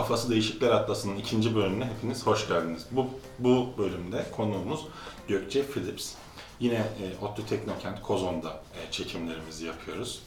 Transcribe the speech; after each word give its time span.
Kafası 0.00 0.30
Değişikler 0.30 0.70
Atlası'nın 0.70 1.16
ikinci 1.16 1.54
bölümüne 1.54 1.84
hepiniz 1.84 2.26
hoş 2.26 2.48
geldiniz. 2.48 2.86
Bu, 2.90 3.08
bu 3.38 3.74
bölümde 3.78 4.26
konuğumuz 4.36 4.86
Gökçe 5.28 5.66
Philips. 5.66 6.12
Yine 6.60 6.74
e, 6.74 7.24
ODTÜ 7.24 7.46
Teknokent 7.46 8.02
Kozon'da 8.02 8.48
e, 8.50 8.92
çekimlerimizi 8.92 9.66
yapıyoruz. 9.66 10.22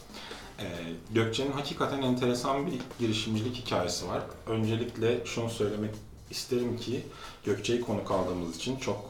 E, 0.60 0.65
Gökçe'nin 1.12 1.51
hakikaten 1.51 2.01
enteresan 2.01 2.67
bir 2.67 2.79
girişimcilik 2.99 3.56
hikayesi 3.56 4.08
var. 4.08 4.22
Öncelikle 4.47 5.26
şunu 5.26 5.49
söylemek 5.49 5.96
isterim 6.31 6.78
ki 6.78 7.05
Gökçe'yi 7.46 7.81
konuk 7.81 8.12
aldığımız 8.12 8.55
için 8.55 8.78
çok 8.78 9.10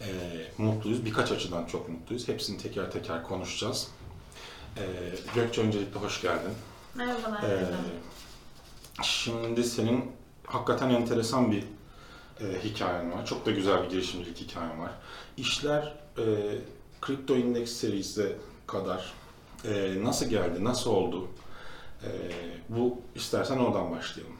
e, 0.00 0.08
mutluyuz. 0.58 1.04
Birkaç 1.04 1.32
açıdan 1.32 1.64
çok 1.64 1.88
mutluyuz. 1.88 2.28
Hepsini 2.28 2.58
teker 2.58 2.90
teker 2.90 3.22
konuşacağız. 3.22 3.88
E, 4.76 4.82
Gökçe 5.34 5.60
öncelikle 5.62 6.00
hoş 6.00 6.22
geldin. 6.22 6.52
Merhabalar. 6.94 7.42
Ee, 7.42 7.64
şimdi 9.02 9.64
senin 9.64 10.12
hakikaten 10.46 10.90
enteresan 10.90 11.52
bir 11.52 11.64
e, 12.40 12.64
hikayen 12.64 13.12
var. 13.12 13.26
Çok 13.26 13.46
da 13.46 13.50
güzel 13.50 13.82
bir 13.84 13.90
girişimcilik 13.90 14.40
hikayen 14.40 14.80
var. 14.80 14.90
İşler 15.36 15.94
e, 16.18 16.24
Crypto 17.06 17.36
Index 17.36 17.72
Series'e 17.72 18.36
kadar 18.66 19.12
e, 19.64 20.04
nasıl 20.04 20.26
geldi, 20.26 20.64
nasıl 20.64 20.90
oldu? 20.90 21.28
E, 22.02 22.08
bu 22.68 23.00
istersen 23.14 23.58
oradan 23.58 23.90
başlayalım. 23.90 24.36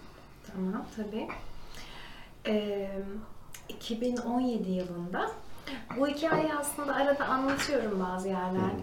Tamam 0.52 0.87
tabii. 0.97 1.29
Ee, 2.47 2.91
2017 3.69 4.71
yılında 4.71 5.30
bu 5.99 6.07
hikayeyi 6.09 6.55
aslında 6.55 6.95
arada 6.95 7.25
anlatıyorum 7.27 8.01
bazı 8.01 8.29
yerlerde. 8.29 8.83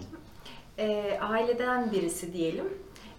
Ee, 0.78 1.20
aileden 1.22 1.92
birisi 1.92 2.34
diyelim. 2.34 2.74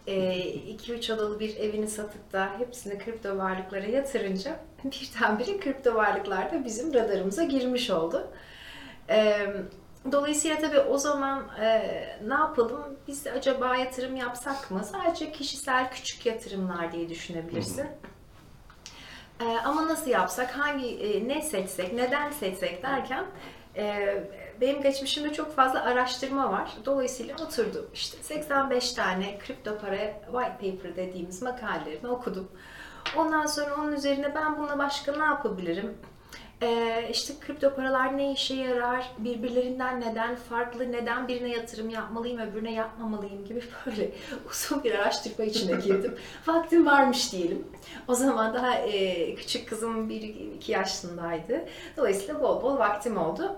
2-3 0.06 1.15
odalı 1.15 1.41
bir 1.41 1.56
evini 1.56 1.88
satıp 1.88 2.33
da 2.33 2.58
hepsini 2.58 2.98
kripto 2.98 3.36
varlıklara 3.36 3.86
yatırınca 3.86 4.61
birdenbire 4.84 5.61
kripto 5.61 5.94
varlıklar 5.94 6.53
da 6.53 6.64
bizim 6.64 6.94
radarımıza 6.94 7.44
girmiş 7.44 7.91
oldu. 7.91 8.30
Ee, 9.11 9.47
Dolayısıyla 10.12 10.58
tabii 10.58 10.80
o 10.80 10.98
zaman 10.98 11.48
e, 11.61 11.80
ne 12.27 12.34
yapalım? 12.34 12.97
Biz 13.08 13.25
de 13.25 13.33
acaba 13.33 13.77
yatırım 13.77 14.17
yapsak 14.17 14.70
mı? 14.70 14.84
Sadece 14.84 15.33
kişisel 15.33 15.91
küçük 15.91 16.27
yatırımlar 16.27 16.92
diye 16.92 17.08
düşünebilirsin. 17.08 17.86
E, 19.41 19.45
ama 19.45 19.86
nasıl 19.86 20.11
yapsak, 20.11 20.58
hangi 20.58 20.86
e, 20.86 21.28
ne 21.28 21.42
seçsek, 21.42 21.92
neden 21.92 22.30
seçsek 22.30 22.83
derken 22.83 23.25
e, 23.77 24.14
benim 24.60 24.82
geçmişimde 24.82 25.32
çok 25.32 25.56
fazla 25.56 25.84
araştırma 25.84 26.52
var. 26.52 26.70
Dolayısıyla 26.84 27.34
oturdum 27.34 27.86
işte 27.94 28.18
85 28.22 28.92
tane 28.92 29.38
kripto 29.38 29.78
para 29.78 29.96
white 30.32 30.76
paper 30.76 30.96
dediğimiz 30.96 31.42
makalelerini 31.42 32.08
okudum. 32.08 32.48
Ondan 33.16 33.46
sonra 33.46 33.74
onun 33.74 33.92
üzerine 33.92 34.34
ben 34.34 34.58
bununla 34.58 34.78
başka 34.78 35.16
ne 35.16 35.24
yapabilirim? 35.24 35.98
Ee, 36.62 37.08
işte 37.10 37.34
kripto 37.46 37.74
paralar 37.74 38.18
ne 38.18 38.32
işe 38.32 38.54
yarar, 38.54 39.10
birbirlerinden 39.18 40.00
neden 40.00 40.36
farklı, 40.36 40.92
neden 40.92 41.28
birine 41.28 41.48
yatırım 41.48 41.90
yapmalıyım, 41.90 42.38
öbürüne 42.38 42.72
yapmamalıyım 42.72 43.44
gibi 43.44 43.62
böyle 43.86 44.10
uzun 44.50 44.84
bir 44.84 44.94
araştırma 44.94 45.44
içine 45.44 45.80
girdim. 45.80 46.14
Vaktim 46.46 46.86
varmış 46.86 47.32
diyelim. 47.32 47.66
O 48.08 48.14
zaman 48.14 48.54
daha 48.54 48.74
e, 48.74 49.34
küçük 49.34 49.68
kızım 49.68 50.10
1-2 50.10 50.70
yaşındaydı. 50.70 51.64
Dolayısıyla 51.96 52.40
bol 52.40 52.62
bol 52.62 52.78
vaktim 52.78 53.16
oldu. 53.16 53.56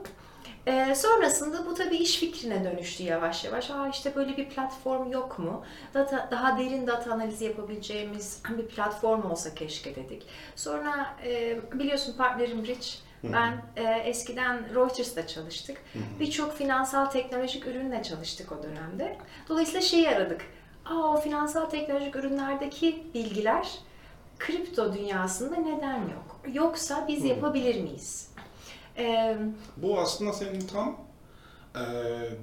Ee, 0.67 0.95
sonrasında 0.95 1.67
bu 1.67 1.75
tabii 1.75 1.97
iş 1.97 2.19
fikrine 2.19 2.65
dönüştü 2.65 3.03
yavaş 3.03 3.45
yavaş. 3.45 3.71
Aa 3.71 3.89
işte 3.89 4.15
böyle 4.17 4.37
bir 4.37 4.49
platform 4.49 5.13
yok 5.13 5.39
mu? 5.39 5.65
Data, 5.95 6.29
daha 6.31 6.59
derin 6.59 6.87
data 6.87 7.13
analizi 7.13 7.45
yapabileceğimiz 7.45 8.43
bir 8.59 8.67
platform 8.67 9.31
olsa 9.31 9.55
keşke 9.55 9.97
dedik. 9.97 10.27
Sonra 10.57 11.17
e, 11.25 11.59
biliyorsun 11.73 12.15
partnerim 12.19 12.67
Rich. 12.67 12.97
Ben 13.25 13.63
e, 13.77 13.83
eskiden 13.85 14.75
Reuters'ta 14.75 15.27
çalıştık. 15.27 15.77
Birçok 16.21 16.57
finansal 16.57 17.07
teknolojik 17.07 17.67
ürünle 17.67 18.03
çalıştık 18.03 18.53
o 18.53 18.63
dönemde. 18.63 19.17
Dolayısıyla 19.49 19.81
şeyi 19.81 20.09
aradık. 20.09 20.41
Aa 20.85 20.95
o 20.95 21.21
finansal 21.21 21.67
teknolojik 21.67 22.17
ürünlerdeki 22.17 23.03
bilgiler 23.15 23.79
kripto 24.39 24.93
dünyasında 24.95 25.57
neden 25.57 26.01
yok? 26.01 26.41
Yoksa 26.53 27.05
biz 27.09 27.25
yapabilir 27.25 27.81
miyiz? 27.81 28.28
Ee, 28.99 29.37
Bu 29.77 29.99
aslında 29.99 30.33
senin 30.33 30.61
tam 30.61 30.97
e, 31.77 31.81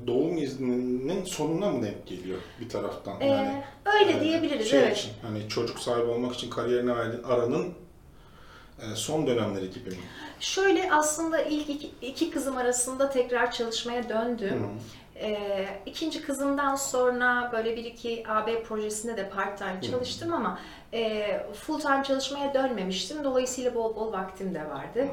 doğum 0.08 0.38
izninin 0.38 1.24
sonuna 1.26 1.72
mı 1.72 1.84
denk 1.86 2.08
geliyor 2.08 2.40
bir 2.60 2.70
taraftan? 2.70 3.22
Ee, 3.22 3.64
öyle 3.86 4.12
e, 4.18 4.22
diyebiliriz, 4.22 4.70
şey 4.70 4.80
evet. 4.80 4.98
Için, 4.98 5.12
hani 5.22 5.50
çocuk 5.50 5.80
sahibi 5.80 6.06
olmak 6.06 6.34
için 6.34 6.50
kariyerini 6.50 6.92
aranın 7.24 7.74
e, 8.82 8.96
son 8.96 9.28
dönemleri 9.28 9.70
gibi 9.70 9.90
mi? 9.90 9.96
Şöyle 10.40 10.92
aslında 10.94 11.42
ilk 11.42 11.70
iki, 11.70 11.92
iki 12.02 12.30
kızım 12.30 12.58
arasında 12.58 13.10
tekrar 13.10 13.52
çalışmaya 13.52 14.10
döndüm. 14.10 14.68
Ee, 15.22 15.68
ikinci 15.86 16.22
kızımdan 16.22 16.76
sonra 16.76 17.50
böyle 17.54 17.78
bir 17.78 17.86
iki 17.86 18.24
AB 18.28 18.64
projesinde 18.64 19.18
de 19.18 19.30
part 19.30 19.58
time 19.58 19.82
çalıştım 19.92 20.34
ama 20.34 20.60
e, 20.94 21.26
full 21.54 21.80
time 21.80 22.04
çalışmaya 22.04 22.54
dönmemiştim. 22.54 23.24
Dolayısıyla 23.24 23.76
bol 23.76 23.96
bol 23.96 24.12
vaktim 24.12 24.56
de 24.56 24.70
vardı. 24.70 25.08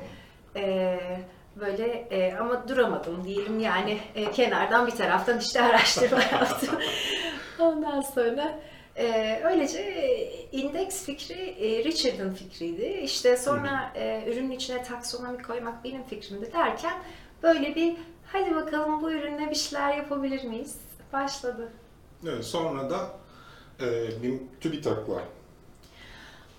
Ee, 0.57 0.99
böyle 1.57 1.87
e, 1.87 2.37
ama 2.37 2.69
duramadım 2.69 3.25
diyelim 3.25 3.61
yani 3.61 4.01
e, 4.15 4.31
kenardan 4.31 4.87
bir 4.87 4.93
taraftan 4.93 5.39
işte 5.39 5.63
araştırma 5.65 6.23
yaptım. 6.23 6.79
Ondan 7.59 8.01
sonra 8.01 8.59
e, 8.97 9.41
öylece 9.45 9.79
e, 9.79 10.33
indeks 10.53 11.05
fikri 11.05 11.41
e, 11.41 11.85
Richard'ın 11.85 12.35
fikriydi. 12.35 13.01
İşte 13.05 13.37
sonra 13.37 13.93
e, 13.95 14.25
ürünün 14.27 14.51
içine 14.51 14.83
taksonomi 14.83 15.43
koymak 15.43 15.85
benim 15.85 16.03
fikrimdi 16.03 16.53
derken 16.53 16.95
böyle 17.43 17.75
bir 17.75 17.97
hadi 18.27 18.55
bakalım 18.55 19.03
bu 19.03 19.11
ürünle 19.11 19.51
bir 19.51 19.55
şeyler 19.55 19.97
yapabilir 19.97 20.45
miyiz? 20.45 20.77
Başladı. 21.13 21.73
Evet, 22.27 22.45
sonra 22.45 22.91
da 22.91 23.11
e, 23.81 24.23
bir 24.23 24.41
TÜBİTAK'la 24.61 25.23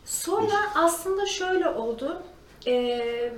Sonra 0.05 0.55
aslında 0.75 1.25
şöyle 1.25 1.69
oldu. 1.69 2.23
E, 2.67 3.33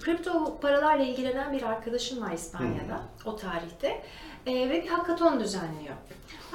kripto 0.00 0.58
paralarla 0.60 1.04
ilgilenen 1.04 1.52
bir 1.52 1.62
arkadaşım 1.62 2.22
var 2.22 2.32
İspanya'da 2.32 3.00
o 3.24 3.36
tarihte. 3.36 4.02
E, 4.46 4.54
ve 4.70 4.82
bir 4.82 4.88
hackathon 4.88 5.40
düzenliyor. 5.40 5.94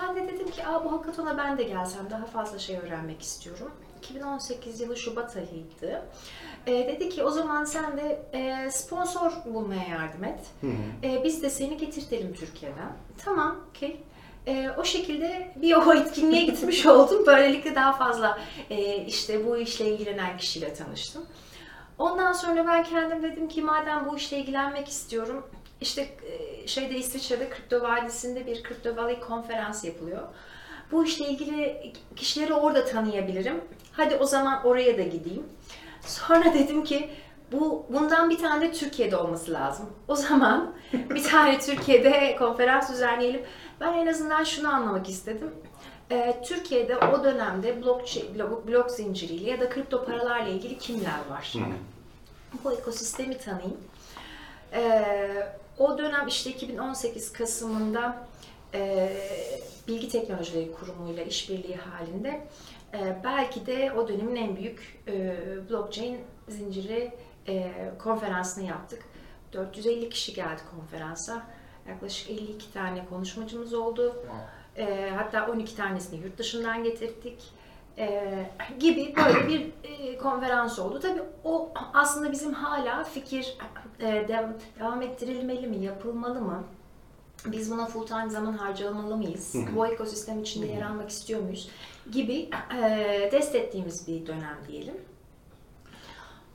Ben 0.02 0.16
de 0.16 0.34
dedim 0.34 0.52
ki 0.52 0.66
Aa, 0.68 0.86
bu 0.86 0.92
hackathona 0.92 1.38
ben 1.38 1.58
de 1.58 1.64
gelsem 1.64 2.10
daha 2.10 2.26
fazla 2.26 2.60
şey 2.60 2.78
öğrenmek 2.78 3.22
istiyorum. 3.22 3.72
2018 4.00 4.80
yılı 4.82 4.98
Şubat 4.98 5.36
ayıydı. 5.38 6.02
E, 6.68 6.72
dedi 6.88 7.10
ki 7.10 7.24
o 7.24 7.32
zaman 7.32 7.66
sen 7.66 7.98
de 7.98 8.22
e, 8.34 8.72
sponsor 8.72 9.32
bulmaya 9.46 9.88
yardım 9.90 10.24
et. 10.24 10.40
E, 11.04 11.24
biz 11.24 11.44
de 11.44 11.50
seni 11.50 11.78
getirtelim 11.78 12.34
Türkiye'den. 12.34 12.92
Tamam, 13.26 13.58
okey. 13.70 14.02
E, 14.48 14.70
o 14.78 14.84
şekilde 14.84 15.52
bir 15.56 15.76
o 15.76 15.94
etkinliğe 15.94 16.46
gitmiş 16.46 16.86
oldum. 16.86 17.26
Böylelikle 17.28 17.76
daha 17.76 17.94
fazla 17.94 18.40
e, 18.70 18.96
işte 19.06 19.46
bu 19.48 19.58
işle 19.58 19.86
ilgilenen 19.90 20.38
kişiyle 20.38 20.74
tanıştım. 20.74 21.26
Ondan 21.98 22.34
sonra 22.34 22.68
ben 22.68 22.84
kendim 22.84 23.24
dedim 23.24 23.48
ki 23.48 23.62
madem 23.62 24.06
bu 24.10 24.18
işle 24.18 24.38
ilgilenmek 24.38 24.88
istiyorum, 24.88 25.48
işte 25.82 26.02
e, 26.02 26.68
şeyde 26.68 26.98
İsviçre'de 26.98 27.50
Kripto 27.50 27.82
Vadisi'nde 27.82 28.46
bir 28.48 28.64
Crypto 28.64 28.96
Valley 28.96 29.20
konferans 29.20 29.84
yapılıyor. 29.84 30.22
Bu 30.92 31.06
işle 31.06 31.28
ilgili 31.28 31.94
kişileri 32.16 32.54
orada 32.54 32.86
tanıyabilirim. 32.86 33.62
Hadi 33.92 34.16
o 34.16 34.26
zaman 34.26 34.66
oraya 34.66 34.98
da 34.98 35.02
gideyim. 35.02 35.44
Sonra 36.02 36.54
dedim 36.54 36.84
ki 36.84 37.10
bu 37.52 37.86
bundan 37.90 38.30
bir 38.30 38.38
tane 38.38 38.68
de 38.68 38.72
Türkiye'de 38.72 39.18
olması 39.18 39.54
lazım. 39.54 39.90
O 40.08 40.16
zaman 40.16 40.74
bir 40.94 41.24
tane 41.24 41.60
Türkiye'de 41.60 42.36
konferans 42.40 42.92
düzenleyelim. 42.92 43.42
Ben 43.82 43.94
en 43.94 44.08
azından 44.08 44.44
şunu 44.44 44.74
anlamak 44.74 45.10
istedim. 45.10 45.56
Ee, 46.12 46.42
Türkiye'de 46.46 46.98
o 46.98 47.24
dönemde 47.24 47.84
blockchain, 47.84 48.36
blok, 48.36 48.68
blok 48.68 48.92
zinciriyle 48.92 49.50
ya 49.50 49.60
da 49.60 49.70
kripto 49.70 50.06
paralarla 50.06 50.50
ilgili 50.50 50.78
kimler 50.78 51.20
var? 51.30 51.54
Bu 52.64 52.74
ekosistemi 52.74 53.38
tanıyayım. 53.38 53.78
Ee, 54.74 55.48
o 55.78 55.98
dönem 55.98 56.28
işte 56.28 56.50
2018 56.50 57.34
Kasım'ında 57.34 58.28
e, 58.74 59.10
Bilgi 59.88 60.10
Teknolojileri 60.10 60.72
Kurumu'yla 60.72 61.24
işbirliği 61.24 61.76
halinde 61.76 62.48
e, 62.94 63.18
belki 63.24 63.66
de 63.66 63.92
o 63.98 64.08
dönemin 64.08 64.36
en 64.36 64.56
büyük 64.56 65.02
e, 65.08 65.36
blockchain 65.70 66.20
zinciri 66.48 67.12
e, 67.48 67.72
konferansını 68.00 68.66
yaptık. 68.66 69.04
450 69.54 70.10
kişi 70.10 70.34
geldi 70.34 70.62
konferansa. 70.76 71.46
Yaklaşık 71.90 72.30
52 72.30 72.74
tane 72.74 73.06
konuşmacımız 73.06 73.74
oldu. 73.74 74.16
E, 74.78 75.10
hatta 75.18 75.48
12 75.52 75.76
tanesini 75.76 76.20
yurt 76.24 76.38
dışından 76.38 76.84
getirdik. 76.84 77.44
E, 77.98 78.32
gibi 78.80 79.14
böyle 79.26 79.48
bir 79.48 79.72
e, 79.84 80.18
konferans 80.18 80.80
oldu. 80.80 81.00
Tabii 81.00 81.22
o 81.44 81.72
aslında 81.94 82.32
bizim 82.32 82.54
hala 82.54 83.04
fikir 83.04 83.58
e, 84.00 84.06
dev- 84.06 84.80
devam 84.80 85.02
ettirilmeli 85.02 85.68
mi, 85.68 85.86
yapılmalı 85.86 86.42
mı? 86.42 86.64
Biz 87.46 87.72
buna 87.72 87.86
full 87.86 88.06
time 88.06 88.30
zaman 88.30 88.54
harcamalı 88.58 89.18
mıyız? 89.18 89.56
Bu 89.76 89.88
ekosistem 89.88 90.42
içinde 90.42 90.66
yer 90.68 90.82
almak 90.82 91.10
istiyor 91.10 91.42
muyuz? 91.42 91.70
Gibi 92.12 92.50
e, 92.84 93.30
test 93.32 93.56
ettiğimiz 93.56 94.08
bir 94.08 94.26
dönem 94.28 94.58
diyelim. 94.68 94.96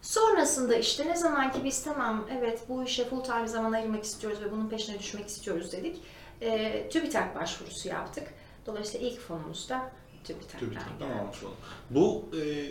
Sonrasında 0.02 0.74
işte 0.76 1.06
ne 1.08 1.16
zaman 1.16 1.52
ki 1.52 1.58
biz 1.64 1.82
tamam 1.84 2.24
evet 2.38 2.62
bu 2.68 2.84
işe 2.84 3.04
full 3.04 3.20
time 3.24 3.48
zaman 3.48 3.72
ayırmak 3.72 4.04
istiyoruz 4.04 4.40
ve 4.44 4.52
bunun 4.52 4.68
peşine 4.68 4.98
düşmek 4.98 5.26
istiyoruz 5.28 5.72
dedik. 5.72 6.02
E, 6.40 6.88
TÜBİTAK 6.88 7.36
başvurusu 7.36 7.88
yaptık. 7.88 8.28
Dolayısıyla 8.66 9.08
ilk 9.08 9.20
fonumuz 9.20 9.68
da 9.68 9.92
TÜBİTAK'tan 10.24 10.60
TÜBİTAK'tan 10.60 11.10
almış 11.10 11.42
oldum. 11.42 11.56
Bu 11.90 12.24
e, 12.36 12.70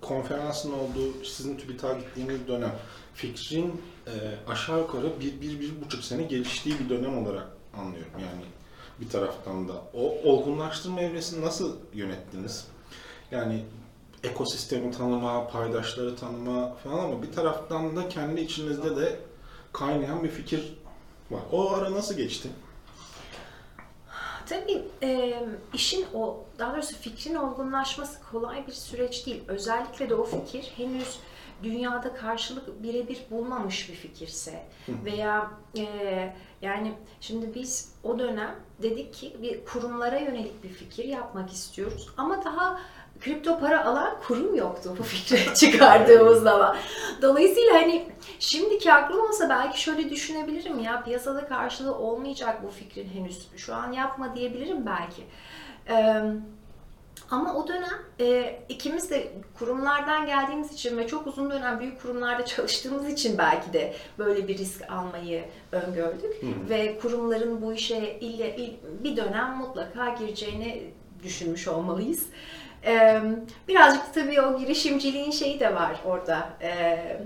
konferansın 0.00 0.72
olduğu, 0.72 1.24
sizin 1.24 1.56
TÜBİTAK'a 1.56 1.98
gittiğiniz 1.98 2.48
dönem 2.48 2.74
fikrin 3.14 3.82
e, 4.06 4.12
aşağı 4.50 4.78
yukarı 4.78 5.20
bir, 5.20 5.40
bir, 5.40 5.60
bir 5.60 5.84
buçuk 5.84 6.04
sene 6.04 6.22
geliştiği 6.22 6.78
bir 6.78 6.88
dönem 6.88 7.18
olarak 7.18 7.46
anlıyorum. 7.76 8.12
Yani 8.14 8.44
bir 9.00 9.08
taraftan 9.08 9.68
da. 9.68 9.72
O 9.94 10.30
olgunlaştırma 10.30 11.00
evresini 11.00 11.44
nasıl 11.44 11.76
yönettiniz? 11.94 12.66
Yani 13.30 13.64
ekosistemi 14.22 14.90
tanıma, 14.90 15.48
paydaşları 15.48 16.16
tanıma 16.16 16.74
falan 16.74 16.98
ama 16.98 17.22
bir 17.22 17.32
taraftan 17.32 17.96
da 17.96 18.08
kendi 18.08 18.40
içinizde 18.40 18.96
de 18.96 19.20
kaynayan 19.72 20.24
bir 20.24 20.28
fikir 20.28 20.78
var. 21.30 21.42
O 21.52 21.70
ara 21.74 21.92
nasıl 21.92 22.16
geçti? 22.16 22.48
Tabii 24.48 24.84
e, 25.02 25.34
işin 25.74 26.06
o, 26.14 26.44
daha 26.58 26.72
doğrusu 26.72 26.96
fikrin 26.96 27.34
olgunlaşması 27.34 28.18
kolay 28.32 28.66
bir 28.66 28.72
süreç 28.72 29.26
değil. 29.26 29.44
Özellikle 29.48 30.10
de 30.10 30.14
o 30.14 30.24
fikir 30.24 30.72
henüz 30.76 31.18
dünyada 31.62 32.14
karşılık 32.14 32.82
birebir 32.82 33.20
bulmamış 33.30 33.88
bir 33.88 33.94
fikirse 33.94 34.62
veya 34.88 35.50
e, 35.78 35.86
yani 36.62 36.92
şimdi 37.20 37.54
biz 37.54 37.92
o 38.02 38.18
dönem 38.18 38.56
dedik 38.82 39.14
ki 39.14 39.36
bir 39.42 39.64
kurumlara 39.64 40.18
yönelik 40.18 40.64
bir 40.64 40.68
fikir 40.68 41.04
yapmak 41.04 41.52
istiyoruz 41.52 42.08
ama 42.16 42.44
daha 42.44 42.80
kripto 43.20 43.60
para 43.60 43.84
alan 43.84 44.16
kurum 44.26 44.54
yoktu 44.54 44.94
bu 44.98 45.02
fikri 45.02 45.54
çıkardığımız 45.54 46.42
zaman. 46.42 46.76
Dolayısıyla 47.22 47.74
hani 47.74 48.06
şimdiki 48.38 48.92
aklım 48.92 49.20
olsa 49.20 49.48
belki 49.48 49.80
şöyle 49.82 50.10
düşünebilirim 50.10 50.78
ya 50.78 51.02
piyasada 51.02 51.46
karşılığı 51.46 51.94
olmayacak 51.98 52.62
bu 52.64 52.68
fikrin 52.70 53.08
henüz. 53.08 53.48
Şu 53.56 53.74
an 53.74 53.92
yapma 53.92 54.34
diyebilirim 54.34 54.86
belki. 54.86 55.22
Ee, 55.88 56.22
ama 57.30 57.54
o 57.54 57.68
dönem 57.68 58.02
e, 58.20 58.58
ikimiz 58.68 59.10
de 59.10 59.32
kurumlardan 59.58 60.26
geldiğimiz 60.26 60.72
için 60.72 60.98
ve 60.98 61.06
çok 61.06 61.26
uzun 61.26 61.50
dönem 61.50 61.80
büyük 61.80 62.02
kurumlarda 62.02 62.44
çalıştığımız 62.44 63.08
için 63.08 63.38
belki 63.38 63.72
de 63.72 63.94
böyle 64.18 64.48
bir 64.48 64.58
risk 64.58 64.90
almayı 64.92 65.44
öngördük. 65.72 66.36
Ve 66.68 66.98
kurumların 66.98 67.62
bu 67.62 67.72
işe 67.72 68.18
ille, 68.20 68.56
il- 68.56 68.76
bir 69.04 69.16
dönem 69.16 69.56
mutlaka 69.56 70.08
gireceğini 70.08 70.90
düşünmüş 71.22 71.68
olmalıyız. 71.68 72.26
Ee, 72.84 73.22
birazcık 73.68 74.14
tabii 74.14 74.40
o 74.40 74.58
girişimciliğin 74.58 75.30
şeyi 75.30 75.60
de 75.60 75.74
var 75.74 76.00
orada. 76.04 76.48
Ee, 76.62 77.20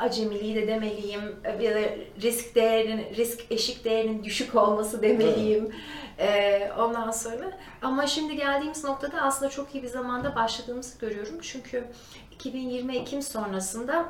acemiliği 0.00 0.56
de 0.56 0.68
demeliyim 0.68 1.36
ya 1.60 1.74
da 1.74 1.80
risk 2.22 2.54
değerinin, 2.54 3.14
risk 3.16 3.40
eşik 3.50 3.84
değerinin 3.84 4.24
düşük 4.24 4.54
olması 4.54 5.02
demeliyim. 5.02 5.74
Ee, 6.18 6.70
ondan 6.78 7.10
sonra 7.10 7.58
ama 7.82 8.06
şimdi 8.06 8.36
geldiğimiz 8.36 8.84
noktada 8.84 9.22
aslında 9.22 9.50
çok 9.50 9.74
iyi 9.74 9.82
bir 9.82 9.88
zamanda 9.88 10.36
başladığımızı 10.36 10.98
görüyorum. 10.98 11.38
Çünkü 11.42 11.84
2020 12.32 12.96
Ekim 12.96 13.22
sonrasında 13.22 14.06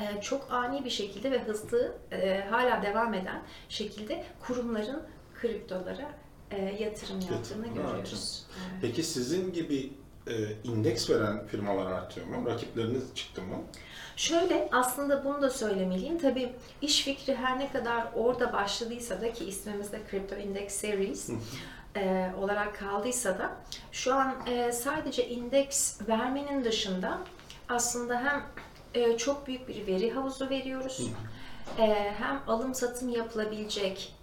e, 0.00 0.20
çok 0.20 0.52
ani 0.52 0.84
bir 0.84 0.90
şekilde 0.90 1.30
ve 1.30 1.38
hızlı 1.38 1.94
e, 2.12 2.44
hala 2.50 2.82
devam 2.82 3.14
eden 3.14 3.42
şekilde 3.68 4.24
kurumların 4.46 5.02
kriptolara 5.40 6.10
e, 6.50 6.62
yatırım 6.84 7.20
yaptığını 7.20 7.66
Yatırım, 7.66 7.74
görüyoruz. 7.74 8.46
Evet. 8.58 8.78
Peki 8.82 9.02
sizin 9.02 9.52
gibi 9.52 9.92
e, 10.26 10.34
indeks 10.64 11.10
veren 11.10 11.46
firmalar 11.46 11.86
artıyor 11.92 12.26
mu? 12.26 12.46
Rakipleriniz 12.46 13.14
çıktı 13.14 13.42
mı? 13.42 13.56
Şöyle 14.16 14.68
aslında 14.72 15.24
bunu 15.24 15.42
da 15.42 15.50
söylemeliyim. 15.50 16.18
Tabii 16.18 16.52
iş 16.82 17.02
fikri 17.04 17.34
her 17.36 17.58
ne 17.58 17.72
kadar 17.72 18.06
orada 18.14 18.52
başladıysa 18.52 19.20
da 19.20 19.32
ki 19.32 19.44
ismimiz 19.44 19.92
de 19.92 20.00
Crypto 20.10 20.36
Index 20.36 20.72
Series 20.72 21.30
e, 21.96 22.30
olarak 22.40 22.78
kaldıysa 22.78 23.38
da 23.38 23.56
şu 23.92 24.14
an 24.14 24.34
e, 24.46 24.72
sadece 24.72 25.28
indeks 25.28 26.00
vermenin 26.08 26.64
dışında 26.64 27.18
aslında 27.68 28.20
hem 28.24 28.44
e, 28.94 29.16
çok 29.16 29.46
büyük 29.46 29.68
bir 29.68 29.86
veri 29.86 30.10
havuzu 30.10 30.50
veriyoruz. 30.50 31.10
e, 31.78 32.12
hem 32.18 32.40
alım 32.46 32.74
satım 32.74 33.08
yapılabilecek 33.08 33.98
ya, 33.98 34.15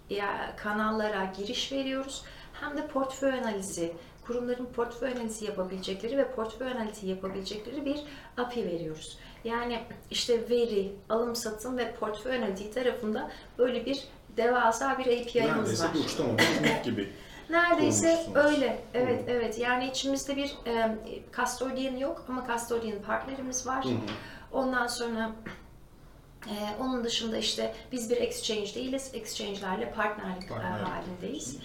kanallara 0.56 1.32
giriş 1.36 1.72
veriyoruz. 1.72 2.22
Hem 2.52 2.76
de 2.76 2.86
portföy 2.86 3.32
analizi, 3.32 3.92
kurumların 4.26 4.66
portföy 4.66 5.12
analizi 5.12 5.44
yapabilecekleri 5.44 6.18
ve 6.18 6.30
portföy 6.30 6.72
analizi 6.72 7.06
yapabilecekleri 7.06 7.84
bir 7.84 8.00
API 8.36 8.66
veriyoruz. 8.66 9.18
Yani 9.44 9.80
işte 10.10 10.50
veri, 10.50 10.92
alım 11.08 11.36
satım 11.36 11.78
ve 11.78 11.92
portföy 11.94 12.36
analizi 12.36 12.70
tarafında 12.70 13.30
böyle 13.58 13.86
bir 13.86 14.04
devasa 14.36 14.98
bir 14.98 15.06
API'miz 15.06 15.34
Neredeyse 15.56 15.84
var. 15.84 15.94
bir 15.94 15.98
uçtan 15.98 16.26
gibi. 16.84 17.12
Neredeyse 17.50 18.26
öyle. 18.34 18.78
Evet, 18.94 19.24
evet. 19.28 19.58
Yani 19.58 19.86
içimizde 19.88 20.36
bir 20.36 20.54
e, 20.66 20.98
custodian 21.36 21.96
yok 21.96 22.24
ama 22.28 22.46
custodian 22.46 23.02
partnerimiz 23.02 23.66
var. 23.66 23.86
Ondan 24.52 24.86
sonra 24.86 25.32
e, 26.46 26.54
onun 26.82 27.04
dışında 27.04 27.36
işte 27.36 27.74
biz 27.92 28.10
bir 28.10 28.16
exchange 28.16 28.74
değiliz. 28.74 29.10
Exchange'lerle 29.14 29.90
partnerlik 29.92 30.44
e, 30.44 30.48
Partnerlik. 30.48 30.88
halindeyiz. 30.88 31.58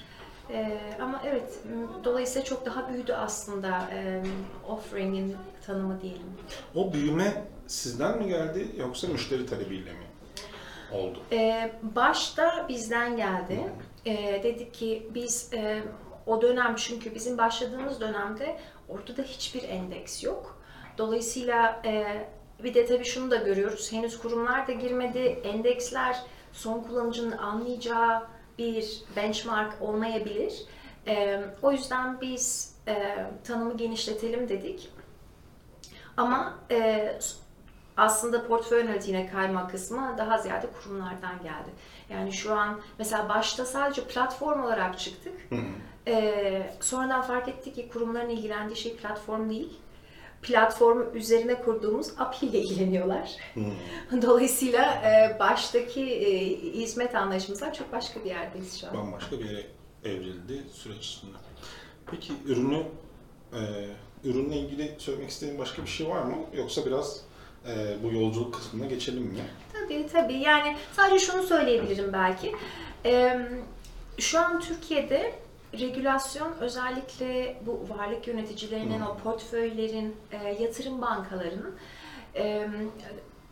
E, 0.54 0.80
ama 1.02 1.22
evet, 1.26 1.60
dolayısıyla 2.04 2.46
çok 2.46 2.66
daha 2.66 2.94
büyüdü 2.94 3.14
aslında 3.14 3.90
e, 3.94 4.24
offering'in 4.70 5.36
tanımı 5.68 6.02
diyelim. 6.02 6.28
O 6.76 6.94
büyüme 6.94 7.44
sizden 7.68 8.18
mi 8.18 8.28
geldi 8.28 8.68
yoksa 8.78 9.08
müşteri 9.08 9.46
talebiyle 9.46 9.92
mi 9.92 10.08
oldu? 10.92 11.20
Ee, 11.32 11.72
başta 11.84 12.66
bizden 12.70 13.18
geldi. 13.18 13.60
Ee, 14.06 14.42
dedik 14.44 14.74
ki 14.74 15.08
biz 15.16 15.54
e, 15.54 15.84
o 16.26 16.42
dönem 16.42 16.76
çünkü 16.76 17.16
bizim 17.16 17.38
başladığımız 17.38 18.02
dönemde 18.02 18.58
ortada 18.90 19.22
hiçbir 19.22 19.64
endeks 19.70 20.24
yok. 20.24 20.62
Dolayısıyla 20.98 21.82
e, 21.86 22.06
bir 22.64 22.74
de 22.74 22.86
tabii 22.86 23.06
şunu 23.06 23.32
da 23.32 23.36
görüyoruz. 23.36 23.92
Henüz 23.92 24.20
kurumlar 24.20 24.68
da 24.68 24.72
girmedi. 24.72 25.20
Endeksler 25.44 26.18
son 26.54 26.82
kullanıcının 26.82 27.38
anlayacağı 27.38 28.28
bir 28.58 29.02
benchmark 29.16 29.82
olmayabilir. 29.82 30.66
E, 31.08 31.44
o 31.62 31.72
yüzden 31.72 32.22
biz 32.22 32.76
e, 32.88 33.26
tanımı 33.44 33.78
genişletelim 33.78 34.50
dedik. 34.50 34.90
Ama 36.18 36.60
e, 36.72 37.12
aslında 37.98 38.48
portföy 38.48 38.82
analitiğine 38.82 39.28
kayma 39.28 39.68
kısmı 39.68 40.16
daha 40.18 40.38
ziyade 40.38 40.68
kurumlardan 40.68 41.42
geldi. 41.44 41.70
Yani 42.10 42.34
şu 42.34 42.56
an 42.56 42.82
mesela 43.00 43.30
başta 43.30 43.66
sadece 43.66 44.04
platform 44.04 44.64
olarak 44.64 45.00
çıktık. 45.00 45.34
Ee, 46.08 46.72
sonradan 46.80 47.22
fark 47.22 47.48
ettik 47.48 47.76
ki 47.76 47.90
kurumların 47.90 48.30
ilgilendiği 48.30 48.78
şey 48.78 48.96
platform 48.96 49.50
değil. 49.50 49.80
Platformu 50.42 51.06
üzerine 51.14 51.62
kurduğumuz 51.62 52.08
API 52.18 52.46
ile 52.46 52.60
ilgileniyorlar. 52.60 53.32
Dolayısıyla 54.22 54.86
e, 54.86 55.40
baştaki 55.40 56.02
e, 56.02 56.56
hizmet 56.74 57.16
anlayışımızdan 57.16 57.72
çok 57.72 57.92
başka 57.92 58.20
bir 58.20 58.30
yerdeyiz 58.30 58.82
şu 58.82 58.88
an. 58.88 58.94
Bambaşka 58.98 59.40
bir 59.40 59.46
yere 59.46 59.66
evrildi 60.06 60.64
süreç 60.74 61.06
içinde. 61.06 61.38
Peki 62.12 62.34
ürünü, 62.46 62.84
e, 63.54 63.60
ürünle 64.24 64.56
ilgili 64.56 64.96
söylemek 64.98 65.30
istediğin 65.30 65.60
başka 65.60 65.82
bir 65.82 65.88
şey 65.88 66.08
var 66.08 66.22
mı? 66.22 66.36
Yoksa 66.54 66.86
biraz 66.86 67.22
e, 67.68 68.04
bu 68.04 68.14
yolculuk 68.14 68.54
kısmına 68.54 68.86
geçelim 68.86 69.24
mi? 69.24 69.40
Tabii 69.74 70.08
tabii. 70.12 70.38
Yani 70.38 70.76
sadece 70.94 71.26
şunu 71.26 71.44
söyleyebilirim 71.44 72.14
belki. 72.14 72.56
Ee, 73.06 73.40
şu 74.18 74.40
an 74.40 74.60
Türkiye'de 74.60 75.34
regülasyon 75.74 76.54
özellikle 76.60 77.58
bu 77.66 77.86
varlık 77.90 78.28
yöneticilerinin, 78.28 79.02
o 79.02 79.18
portföylerin, 79.18 80.16
e, 80.32 80.64
yatırım 80.64 81.02
bankalarının 81.02 81.76
e, 82.36 82.68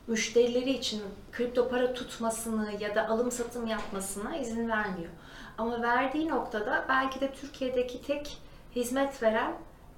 müşterileri 0.07 0.69
için 0.69 1.01
kripto 1.31 1.69
para 1.69 1.93
tutmasını 1.93 2.71
ya 2.79 2.95
da 2.95 3.09
alım 3.09 3.31
satım 3.31 3.67
yapmasına 3.67 4.37
izin 4.37 4.69
vermiyor. 4.69 5.11
Ama 5.57 5.81
verdiği 5.81 6.27
noktada 6.27 6.85
belki 6.89 7.21
de 7.21 7.31
Türkiye'deki 7.33 8.01
tek 8.01 8.37
hizmet 8.75 9.23
veren 9.23 9.53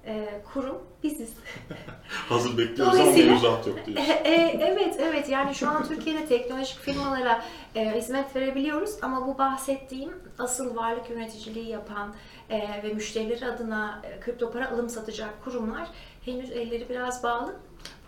e, 0.06 0.42
kurum 0.52 0.78
biziz. 1.02 1.30
Hazır 2.28 2.58
bekliyoruz 2.58 3.00
ama 3.00 3.10
mevzuat 3.10 3.66
yok 3.66 3.86
diyorsun. 3.86 4.06
E, 4.24 4.30
e, 4.30 4.60
evet, 4.60 4.96
evet. 5.00 5.28
Yani 5.28 5.54
şu 5.54 5.68
an 5.68 5.88
Türkiye'de 5.88 6.26
teknolojik 6.26 6.78
firmalara 6.78 7.44
e, 7.74 7.96
hizmet 7.96 8.36
verebiliyoruz 8.36 8.90
ama 9.02 9.26
bu 9.26 9.38
bahsettiğim 9.38 10.12
asıl 10.38 10.76
varlık 10.76 11.10
yöneticiliği 11.10 11.68
yapan 11.68 12.14
e, 12.50 12.82
ve 12.82 12.92
müşterileri 12.92 13.46
adına 13.46 14.02
e, 14.04 14.20
kripto 14.20 14.52
para 14.52 14.70
alım 14.70 14.88
satacak 14.88 15.44
kurumlar 15.44 15.88
henüz 16.24 16.50
elleri 16.50 16.88
biraz 16.88 17.22
bağlı. 17.22 17.56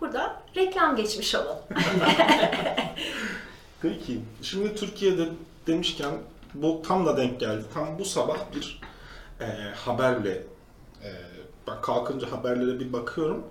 Burada 0.00 0.42
reklam 0.56 0.96
geçmiş 0.96 1.34
olalım. 1.34 1.58
Peki, 3.82 4.20
şimdi 4.42 4.74
Türkiye'de 4.74 5.28
demişken 5.66 6.14
bu 6.54 6.82
tam 6.82 7.06
da 7.06 7.16
denk 7.16 7.40
geldi. 7.40 7.64
Tam 7.74 7.98
bu 7.98 8.04
sabah 8.04 8.38
bir 8.54 8.80
e, 9.40 9.46
haberle, 9.74 10.42
e, 11.68 11.70
ben 11.70 11.80
kalkınca 11.80 12.32
haberlere 12.32 12.80
bir 12.80 12.92
bakıyorum. 12.92 13.44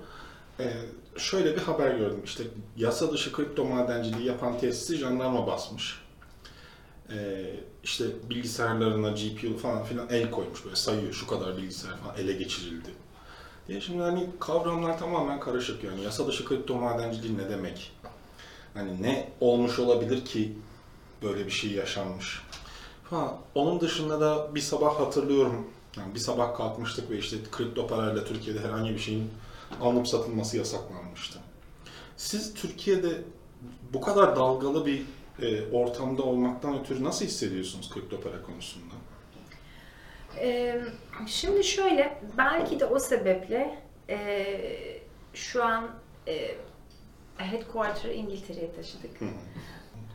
Ee, 0.60 0.74
şöyle 1.18 1.56
bir 1.56 1.62
haber 1.62 1.92
gördüm. 1.92 2.22
İşte 2.26 2.44
yasa 2.78 3.12
dışı 3.12 3.32
kripto 3.34 3.66
madenciliği 3.66 4.28
yapan 4.28 4.60
tesisi 4.60 4.98
jandarma 4.98 5.48
basmış. 5.48 6.02
Ee, 7.14 7.56
işte 7.84 8.06
bilgisayarlarına 8.30 9.10
GPU 9.10 9.58
falan 9.58 9.84
filan 9.84 10.10
el 10.10 10.32
koymuş 10.32 10.66
böyle 10.66 10.76
sayıyor 10.76 11.14
şu 11.14 11.28
kadar 11.28 11.58
bilgisayar 11.58 11.98
falan 11.98 12.18
ele 12.18 12.34
geçirildi. 12.34 12.90
Diye 13.68 13.82
şimdi 13.82 14.02
hani 14.02 14.30
kavramlar 14.40 15.00
tamamen 15.00 15.40
karışık 15.40 15.84
yani 15.84 16.04
yasa 16.04 16.28
dışı 16.28 16.46
kripto 16.46 16.76
madenciliği 16.76 17.38
ne 17.38 17.50
demek? 17.50 17.92
Hani 18.74 19.02
ne 19.02 19.30
olmuş 19.40 19.80
olabilir 19.80 20.26
ki 20.26 20.58
böyle 21.24 21.46
bir 21.46 21.52
şey 21.52 21.72
yaşanmış? 21.72 22.42
Ha, 23.10 23.38
onun 23.56 23.80
dışında 23.80 24.22
da 24.22 24.56
bir 24.56 24.62
sabah 24.62 25.00
hatırlıyorum. 25.00 25.68
Yani 25.98 26.16
bir 26.16 26.20
sabah 26.20 26.56
kalkmıştık 26.56 27.10
ve 27.10 27.18
işte 27.18 27.38
kripto 27.52 27.88
parayla 27.88 28.26
Türkiye'de 28.26 28.60
herhangi 28.60 28.94
bir 28.94 29.00
şeyin 29.00 29.32
alınıp 29.82 30.08
satılması 30.08 30.58
yasaklanmıştı. 30.58 31.40
Siz 32.18 32.54
Türkiye'de 32.54 33.22
bu 33.94 34.02
kadar 34.02 34.36
dalgalı 34.36 34.86
bir 34.86 35.02
e, 35.42 35.72
ortamda 35.72 36.24
olmaktan 36.24 36.80
ötürü 36.80 37.04
nasıl 37.04 37.26
hissediyorsunuz 37.26 37.90
kripto 37.94 38.22
para 38.22 38.42
konusunda? 38.42 38.94
Ee, 40.40 40.82
şimdi 41.28 41.64
şöyle, 41.64 42.22
belki 42.38 42.80
de 42.80 42.86
o 42.86 43.00
sebeple 43.00 43.84
e, 44.10 44.48
şu 45.34 45.64
an 45.64 45.92
e, 46.28 46.56
headquarter'ı 47.38 48.14
İngiltere'ye 48.14 48.76
taşıdık. 48.76 49.20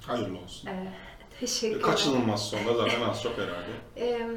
Hayırlı 0.01 0.39
olsun. 0.39 0.69
Ee, 0.69 0.93
teşekkür 1.41 1.77
ederim. 1.77 1.91
Kaçınılmaz 1.91 2.49
sonunda 2.49 2.75
zaten 2.75 3.01
az 3.01 3.23
çok 3.23 3.39
herhalde. 3.39 3.71
Ee, 3.97 4.29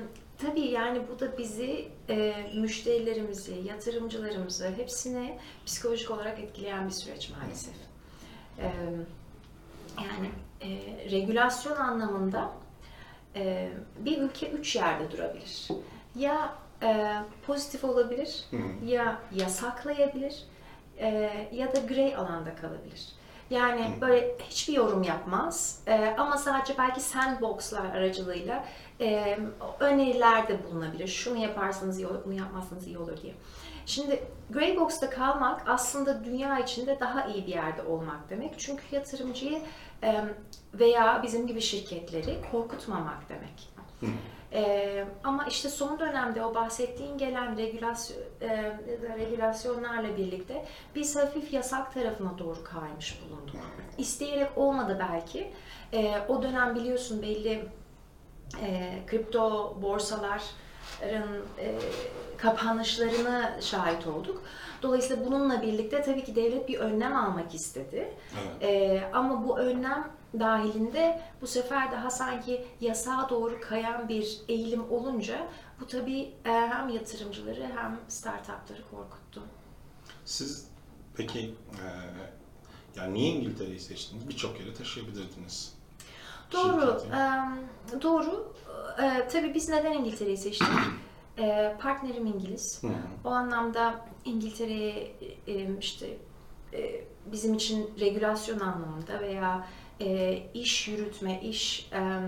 tabii 0.42 0.68
yani 0.68 1.02
bu 1.08 1.20
da 1.20 1.38
bizi, 1.38 1.92
e, 2.10 2.36
müşterilerimizi, 2.56 3.56
yatırımcılarımızı 3.68 4.72
hepsini 4.78 5.40
psikolojik 5.66 6.12
olarak 6.12 6.40
etkileyen 6.40 6.88
bir 6.88 6.94
süreç 6.94 7.30
maalesef. 7.30 7.76
Ee, 8.60 8.72
yani 9.98 10.32
e, 10.62 10.70
regülasyon 11.12 11.76
anlamında 11.76 12.52
e, 13.36 13.70
bir 14.00 14.18
ülke 14.22 14.50
üç 14.50 14.76
yerde 14.76 15.12
durabilir. 15.12 15.68
Ya 16.16 16.56
e, 16.84 17.16
pozitif 17.48 17.84
olabilir, 17.84 18.46
ya 18.86 19.22
yasaklayabilir 19.36 20.44
e, 20.98 21.08
ya 21.52 21.76
da 21.76 21.80
grey 21.80 22.16
alanda 22.16 22.56
kalabilir. 22.56 23.08
Yani 23.50 23.92
böyle 24.02 24.36
hiçbir 24.50 24.74
yorum 24.74 25.04
yapmaz 25.04 25.82
e, 25.88 26.16
ama 26.18 26.38
sadece 26.38 26.78
belki 26.78 27.02
sandboxlar 27.02 27.86
aracılığıyla 27.86 28.66
e, 29.02 29.38
önerilerde 29.80 30.64
bulunabilir. 30.64 31.08
Şunu 31.08 31.38
yaparsanız 31.38 32.00
iyi 32.00 32.08
olur, 32.08 32.20
bunu 32.26 32.34
yapmazsanız 32.34 32.88
iyi 32.88 32.98
olur 32.98 33.22
diye. 33.22 33.34
Şimdi 33.86 34.24
grey 34.50 34.78
box'ta 34.80 35.10
kalmak 35.10 35.70
aslında 35.70 36.24
dünya 36.24 36.60
içinde 36.60 37.00
daha 37.00 37.26
iyi 37.26 37.48
bir 37.48 37.52
yerde 37.52 37.82
olmak 37.82 38.30
demek. 38.30 38.60
Çünkü 38.60 38.84
yatırımcıyı 38.92 39.60
e, 40.04 40.24
veya 40.74 41.20
bizim 41.24 41.48
gibi 41.48 41.62
şirketleri 41.62 42.38
korkutmamak 42.52 43.30
demek. 43.30 43.70
Hı. 44.00 44.06
Ee, 44.54 45.06
ama 45.24 45.46
işte 45.46 45.70
son 45.70 46.00
dönemde 46.00 46.46
o 46.46 46.56
bahsettiğin 46.56 47.18
gelen 47.18 47.58
regülasyon, 47.58 48.18
e, 48.42 48.78
regülasyonlarla 49.18 50.18
birlikte 50.18 50.66
biz 50.96 51.16
hafif 51.16 51.54
yasak 51.54 51.94
tarafına 51.94 52.38
doğru 52.38 52.64
kaymış 52.64 53.22
bulunduk. 53.22 53.56
İsteyerek 53.98 54.58
olmadı 54.58 55.06
belki. 55.12 55.54
Ee, 55.94 56.20
o 56.28 56.44
dönem 56.44 56.76
biliyorsun 56.76 57.22
belli 57.22 57.66
e, 58.62 59.00
kripto 59.08 59.78
borsaların 59.82 60.42
e, 61.60 61.80
kapanışlarına 62.38 63.62
şahit 63.62 64.08
olduk. 64.08 64.44
Dolayısıyla 64.82 65.26
bununla 65.26 65.62
birlikte 65.62 66.02
tabii 66.02 66.24
ki 66.24 66.36
devlet 66.36 66.70
bir 66.70 66.80
önlem 66.80 67.16
almak 67.16 67.56
istedi. 67.56 68.14
Evet. 68.42 68.64
Ee, 68.64 69.10
ama 69.14 69.48
bu 69.48 69.60
önlem 69.60 70.12
dahilinde 70.40 71.22
bu 71.42 71.48
sefer 71.48 71.92
daha 71.92 72.10
sanki 72.10 72.66
yasağa 72.82 73.28
doğru 73.30 73.62
kayan 73.62 74.10
bir 74.10 74.42
eğilim 74.48 74.92
olunca 74.92 75.48
bu 75.80 75.88
tabii 75.88 76.34
e, 76.46 76.50
hem 76.50 76.90
yatırımcıları 76.90 77.64
hem 77.76 78.00
startupları 78.08 78.82
korkuttu. 78.92 79.44
Siz 80.26 80.68
peki 81.16 81.40
e, 81.72 81.86
yani 82.96 83.14
niye 83.14 83.30
İngiltere'yi 83.30 83.80
seçtiniz? 83.80 84.30
Birçok 84.30 84.60
yere 84.60 84.74
taşıyabilirdiniz. 84.74 85.79
Doğru, 86.54 87.02
e, 87.14 88.02
doğru. 88.02 88.54
E, 89.02 89.28
tabii 89.28 89.54
biz 89.54 89.70
neden 89.70 89.94
İngiltere'yi 89.94 90.38
seçtik? 90.38 90.68
E, 91.38 91.76
partnerim 91.82 92.26
İngiliz. 92.26 92.84
Hı. 92.84 92.88
O 93.26 93.30
anlamda 93.30 94.06
İngiltere'ye 94.26 95.16
e, 95.48 95.78
işte 95.80 96.18
e, 96.74 97.04
bizim 97.26 97.54
için 97.54 97.90
regülasyon 98.00 98.60
anlamında 98.60 99.20
veya 99.22 99.68
e, 100.02 100.38
iş 100.54 100.88
yürütme, 100.88 101.42
iş 101.42 101.90
e, 101.94 102.20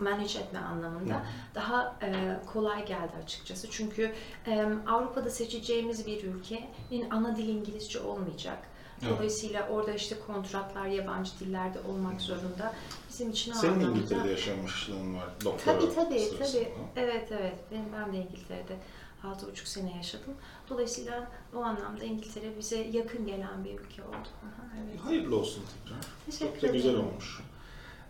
manage 0.00 0.38
etme 0.38 0.58
anlamında 0.58 1.14
Hı. 1.14 1.20
daha 1.54 1.96
e, 2.02 2.36
kolay 2.52 2.86
geldi 2.86 3.12
açıkçası. 3.24 3.70
Çünkü 3.70 4.12
e, 4.46 4.66
Avrupa'da 4.86 5.30
seçeceğimiz 5.30 6.06
bir 6.06 6.24
ülkenin 6.24 7.10
ana 7.10 7.36
dili 7.36 7.50
İngilizce 7.50 8.00
olmayacak. 8.00 8.58
Evet. 9.02 9.12
Dolayısıyla 9.16 9.68
orada 9.68 9.92
işte 9.92 10.16
kontratlar 10.26 10.86
yabancı 10.86 11.30
dillerde 11.40 11.78
olmak 11.80 12.20
zorunda. 12.20 12.74
Bizim 13.18 13.30
için 13.30 13.52
o 13.52 13.54
Senin 13.54 13.72
anlamda... 13.72 13.98
İngiltere'de 13.98 14.28
yaşamışlığın 14.28 15.16
var. 15.16 15.28
Doktora 15.44 15.78
Tabii 15.78 15.94
tabii 15.94 16.20
sırasında. 16.20 16.62
tabii. 16.64 16.72
Evet 16.96 17.32
evet. 17.32 17.54
Benim 17.70 17.92
ben 17.92 18.12
de 18.12 18.16
İngiltere'de 18.16 18.76
6,5 19.24 19.66
sene 19.66 19.96
yaşadım. 19.96 20.34
Dolayısıyla 20.68 21.30
o 21.54 21.58
anlamda 21.58 22.04
İngiltere 22.04 22.58
bize 22.58 22.78
yakın 22.78 23.26
gelen 23.26 23.64
bir 23.64 23.80
ülke 23.80 24.02
oldu. 24.02 24.28
Aha, 24.44 24.66
evet. 24.84 25.00
Hayırlı 25.04 25.36
olsun 25.38 25.64
tekrar. 25.84 26.00
Teşekkür 26.26 26.60
Çok 26.60 26.70
da 26.70 26.76
güzel 26.76 26.90
ederim. 26.90 27.06
olmuş. 27.06 27.40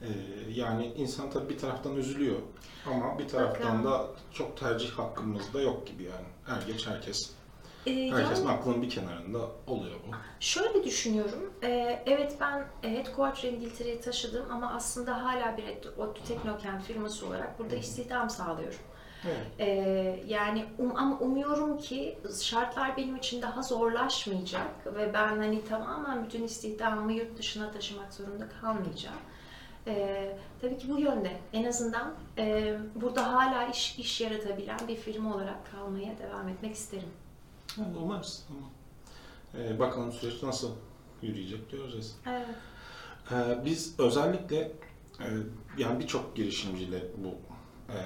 Ee, 0.03 0.07
yani 0.51 0.93
insan 0.97 1.31
tabii 1.31 1.49
bir 1.49 1.59
taraftan 1.59 1.97
üzülüyor 1.97 2.37
ama 2.87 3.19
bir 3.19 3.29
taraftan 3.29 3.73
Bakın. 3.79 3.85
da 3.91 4.07
çok 4.33 4.57
tercih 4.57 4.91
hakkımız 4.91 5.55
da 5.55 5.61
yok 5.61 5.87
gibi 5.87 6.03
yani. 6.03 6.27
Er 6.47 6.67
geç 6.73 6.87
herkes, 6.87 7.31
Ee, 7.89 8.11
herkesin 8.11 8.47
yani 8.47 8.59
aklının 8.59 8.83
bir 8.83 8.91
kenarında 8.91 9.39
oluyor 9.67 9.97
bu. 10.09 10.15
şöyle 10.41 10.85
düşünüyorum. 10.85 11.53
Ee, 11.63 12.03
evet 12.07 12.37
ben 12.41 12.65
headquarter'ı 12.83 13.53
İngiltere'ye 13.53 14.01
taşıdım 14.01 14.47
ama 14.51 14.73
aslında 14.73 15.25
hala 15.25 15.57
bir 15.57 15.65
ODTÜ 15.99 16.25
Teknokent 16.25 16.83
firması 16.83 17.27
olarak 17.27 17.59
burada 17.59 17.77
istihdam 17.77 18.31
sağlıyorum. 18.31 18.79
Evet. 19.25 19.47
Ee, 19.59 20.21
yani 20.27 20.65
um, 20.79 20.97
ama 20.97 21.19
umuyorum 21.19 21.79
ki 21.79 22.19
şartlar 22.43 22.97
benim 22.97 23.17
için 23.17 23.43
daha 23.43 23.63
zorlaşmayacak 23.63 24.87
ve 24.87 25.15
ben 25.15 25.37
hani 25.37 25.65
tamamen 25.65 26.25
bütün 26.25 26.45
istihdamımı 26.45 27.13
yurt 27.13 27.39
dışına 27.39 27.71
taşımak 27.71 28.15
zorunda 28.15 28.49
kalmayacağım. 28.61 29.17
Ee, 29.87 30.37
tabii 30.61 30.79
ki 30.79 30.89
bu 30.89 30.99
yönde 31.01 31.31
en 31.53 31.65
azından 31.65 32.15
e, 32.39 32.77
burada 32.95 33.33
hala 33.33 33.67
iş 33.67 33.99
iş 33.99 34.21
yaratabilen 34.21 34.79
bir 34.89 34.97
firma 34.97 35.35
olarak 35.35 35.71
kalmaya 35.73 36.19
devam 36.19 36.49
etmek 36.49 36.75
isterim. 36.75 37.09
Yani 37.79 37.97
umarız. 37.99 38.45
Tamam. 38.49 38.71
Ee, 39.55 39.79
bakalım 39.79 40.13
süreç 40.13 40.43
nasıl 40.43 40.71
yürüyecek 41.23 41.71
göreceğiz. 41.71 42.17
Evet. 42.27 42.47
Ee, 43.33 43.65
biz 43.65 43.95
özellikle 43.99 44.57
e, 45.21 45.27
yani 45.79 46.01
birçok 46.01 46.37
girişimciyle 46.37 47.05
bu 47.17 47.29
e, 47.93 47.99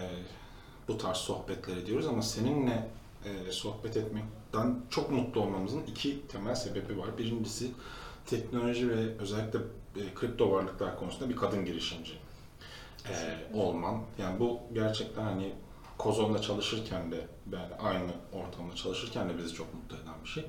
bu 0.88 0.98
tarz 0.98 1.16
sohbetler 1.16 1.76
ediyoruz 1.76 2.06
ama 2.06 2.22
seninle 2.22 2.88
e, 3.24 3.52
sohbet 3.52 3.96
etmekten 3.96 4.80
çok 4.90 5.10
mutlu 5.10 5.40
olmamızın 5.40 5.82
iki 5.86 6.26
temel 6.26 6.54
sebebi 6.54 6.98
var. 6.98 7.18
Birincisi 7.18 7.70
teknoloji 8.26 8.88
ve 8.88 9.18
özellikle 9.18 9.58
e, 9.96 10.14
kripto 10.14 10.52
varlıklar 10.52 10.98
konusunda 10.98 11.28
bir 11.28 11.36
kadın 11.36 11.64
girişimci 11.64 12.12
e, 13.08 13.14
olman. 13.54 14.02
Yani 14.18 14.40
bu 14.40 14.60
gerçekten 14.72 15.22
hani 15.22 15.52
Kozon'da 16.02 16.42
çalışırken 16.42 17.12
de 17.12 17.26
yani 17.52 17.74
aynı 17.82 18.12
ortamda 18.32 18.74
çalışırken 18.74 19.28
de 19.28 19.38
bizi 19.38 19.54
çok 19.54 19.74
mutlu 19.74 19.96
eden 19.96 20.14
bir 20.24 20.28
şey. 20.28 20.44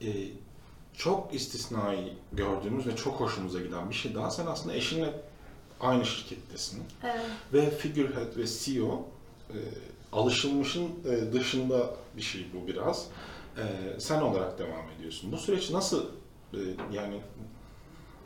E, 0.00 0.08
çok 0.96 1.34
istisnai 1.34 2.12
gördüğümüz 2.32 2.86
ve 2.86 2.96
çok 2.96 3.20
hoşumuza 3.20 3.60
giden 3.60 3.90
bir 3.90 3.94
şey 3.94 4.14
daha. 4.14 4.30
Sen 4.30 4.46
aslında 4.46 4.74
eşinle 4.74 5.14
aynı 5.80 6.06
şirkettesin 6.06 6.82
Evet. 7.04 7.20
ve 7.52 7.70
figurehead 7.70 8.36
ve 8.36 8.46
CEO 8.46 9.04
e, 9.50 9.58
alışılmışın 10.12 10.88
e, 11.04 11.32
dışında 11.32 11.90
bir 12.16 12.22
şey 12.22 12.46
bu 12.54 12.66
biraz. 12.68 13.06
E, 13.56 13.64
sen 14.00 14.20
olarak 14.20 14.58
devam 14.58 14.90
ediyorsun. 14.98 15.32
Bu 15.32 15.36
süreç 15.36 15.70
nasıl 15.70 16.04
e, 16.54 16.58
yani 16.92 17.20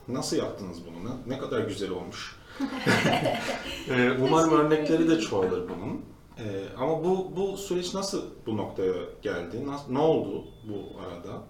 nasıl 0.08 0.36
yaptınız 0.36 0.78
bunu? 0.86 1.10
Ne, 1.10 1.34
ne 1.34 1.38
kadar 1.38 1.60
güzel 1.60 1.90
olmuş. 1.90 2.36
e, 3.90 4.10
umarım 4.20 4.52
örnekleri 4.52 5.08
de 5.08 5.20
çoğalır 5.20 5.68
bunun. 5.68 6.10
E, 6.40 6.76
ama 6.78 7.04
bu 7.04 7.32
bu 7.36 7.56
süreç 7.56 7.94
nasıl 7.94 8.30
bu 8.46 8.56
noktaya 8.56 8.94
geldi? 9.22 9.66
Nasıl, 9.66 9.92
ne 9.92 9.98
oldu 9.98 10.44
bu 10.64 11.00
arada? 11.00 11.42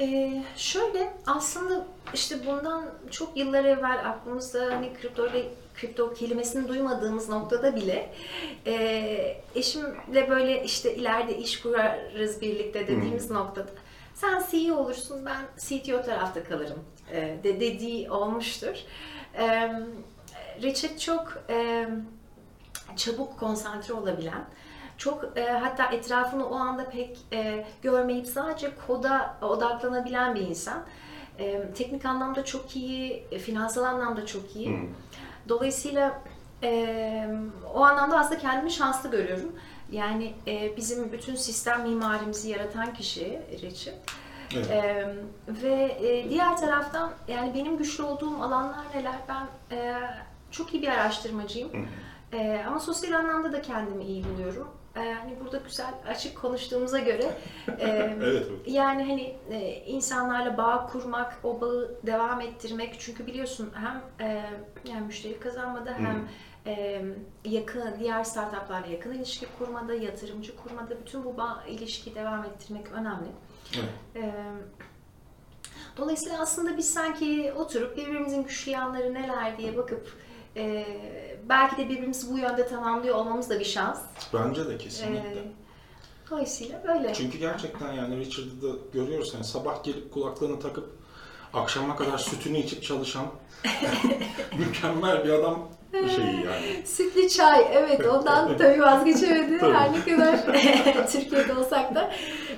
Ee, 0.00 0.42
şöyle 0.56 1.14
aslında 1.26 1.86
işte 2.14 2.46
bundan 2.46 2.84
çok 3.10 3.36
yıllar 3.36 3.64
evvel 3.64 4.10
aklımızda 4.10 4.66
hani 4.66 4.94
kripto 4.94 5.26
ile 5.26 5.44
kripto 5.74 6.14
kelimesini 6.14 6.68
duymadığımız 6.68 7.28
noktada 7.28 7.76
bile 7.76 8.12
e, 8.66 9.42
eşimle 9.54 10.30
böyle 10.30 10.64
işte 10.64 10.94
ileride 10.94 11.38
iş 11.38 11.60
kurarız 11.60 12.40
birlikte 12.40 12.86
dediğimiz 12.86 13.30
noktada 13.30 13.70
sen 14.14 14.42
CEO 14.50 14.76
olursun 14.76 15.26
ben 15.26 15.44
CTO 15.58 16.02
tarafta 16.02 16.44
kalırım 16.44 16.84
e, 17.12 17.38
de 17.44 17.60
dediği 17.60 18.10
olmuştur. 18.10 18.76
E, 19.38 19.72
Richard 20.62 20.98
çok 20.98 21.42
e, 21.50 21.86
çabuk 22.96 23.38
konsantre 23.38 23.94
olabilen, 23.94 24.44
çok 24.98 25.38
e, 25.38 25.50
hatta 25.50 25.84
etrafını 25.84 26.48
o 26.48 26.54
anda 26.54 26.90
pek 26.90 27.18
e, 27.32 27.66
görmeyip 27.82 28.26
sadece 28.26 28.70
koda 28.86 29.36
odaklanabilen 29.42 30.34
bir 30.34 30.40
insan. 30.40 30.82
E, 31.38 31.72
teknik 31.74 32.04
anlamda 32.04 32.44
çok 32.44 32.76
iyi, 32.76 33.26
e, 33.30 33.38
finansal 33.38 33.84
anlamda 33.84 34.26
çok 34.26 34.56
iyi. 34.56 34.70
Hı. 34.70 34.86
Dolayısıyla 35.48 36.22
e, 36.62 37.28
o 37.74 37.80
anlamda 37.80 38.18
aslında 38.18 38.40
kendimi 38.40 38.70
şanslı 38.70 39.10
görüyorum. 39.10 39.52
Yani 39.92 40.34
e, 40.46 40.76
bizim 40.76 41.12
bütün 41.12 41.34
sistem 41.34 41.82
mimarimizi 41.82 42.50
yaratan 42.50 42.94
kişi 42.94 43.40
Richard. 43.62 43.94
Evet. 44.54 44.70
E, 44.70 45.14
ve 45.48 45.96
e, 46.02 46.30
diğer 46.30 46.56
taraftan 46.56 47.12
yani 47.28 47.54
benim 47.54 47.78
güçlü 47.78 48.02
olduğum 48.02 48.42
alanlar 48.42 48.84
neler? 48.94 49.14
Ben 49.28 49.76
e, 49.76 49.94
çok 50.50 50.74
iyi 50.74 50.82
bir 50.82 50.88
araştırmacıyım. 50.88 51.72
Hı. 51.72 51.86
E, 52.32 52.64
ama 52.66 52.80
sosyal 52.80 53.12
anlamda 53.12 53.52
da 53.52 53.62
kendimi 53.62 54.04
iyi 54.04 54.24
buluyorum. 54.24 54.68
E, 54.96 55.12
hani 55.12 55.40
burada 55.40 55.56
güzel 55.56 55.94
açık 56.08 56.38
konuştuğumuza 56.40 56.98
göre 56.98 57.22
e, 57.68 57.74
Evet, 57.80 58.16
evet. 58.22 58.46
yani 58.66 59.04
hani 59.04 59.36
e, 59.50 59.84
insanlarla 59.86 60.56
bağ 60.56 60.86
kurmak, 60.86 61.38
o 61.44 61.60
bağı 61.60 61.94
devam 62.06 62.40
ettirmek 62.40 62.96
çünkü 63.00 63.26
biliyorsun 63.26 63.72
hem 63.74 64.28
e, 64.28 64.44
yani 64.84 65.06
müşteri 65.06 65.40
kazanmada 65.40 65.94
hem 65.94 66.28
e, 66.66 67.02
yakın 67.44 67.94
diğer 67.98 68.24
startuplarla 68.24 68.86
yakın 68.86 69.12
ilişki 69.12 69.46
kurmada, 69.58 69.94
yatırımcı 69.94 70.56
kurmada 70.56 71.00
bütün 71.00 71.24
bu 71.24 71.36
bağ 71.36 71.64
ilişki 71.68 72.14
devam 72.14 72.44
ettirmek 72.44 72.92
önemli. 72.92 73.28
Evet. 73.74 74.24
E, 74.24 74.32
dolayısıyla 75.96 76.40
aslında 76.40 76.76
biz 76.76 76.94
sanki 76.94 77.52
oturup 77.56 77.96
birbirimizin 77.96 78.42
güçlü 78.42 78.70
yanları 78.70 79.14
neler 79.14 79.58
diye 79.58 79.76
bakıp 79.76 80.16
e, 80.56 80.84
belki 81.48 81.76
de 81.76 81.88
birbirimizi 81.88 82.32
bu 82.32 82.38
yönde 82.38 82.66
tamamlıyor 82.66 83.16
olmamız 83.16 83.50
da 83.50 83.60
bir 83.60 83.64
şans. 83.64 84.00
Bence 84.34 84.68
de 84.68 84.78
kesinlikle. 84.78 85.40
E, 85.40 85.52
dolayısıyla 86.30 86.82
böyle. 86.88 87.14
Çünkü 87.14 87.38
gerçekten 87.38 87.92
yani 87.92 88.16
Richard'ı 88.16 88.62
da 88.62 88.76
görüyoruz 88.92 89.34
yani 89.34 89.44
sabah 89.44 89.84
gelip 89.84 90.12
kulaklığını 90.12 90.60
takıp 90.60 90.90
akşama 91.54 91.96
kadar 91.96 92.18
sütünü 92.18 92.58
içip 92.58 92.82
çalışan 92.82 93.26
mükemmel 94.58 95.24
bir 95.24 95.30
adam 95.30 95.68
şeyi 95.92 96.44
yani. 96.46 96.86
Sütlü 96.86 97.28
çay, 97.28 97.66
evet 97.72 98.06
ondan 98.06 98.56
tabii 98.56 98.80
vazgeçemedi. 98.82 99.58
Tabii. 99.58 99.74
Her 99.74 99.92
ne 99.92 100.04
kadar 100.04 101.08
Türkiye'de 101.12 101.54
olsak 101.54 101.94
da 101.94 102.12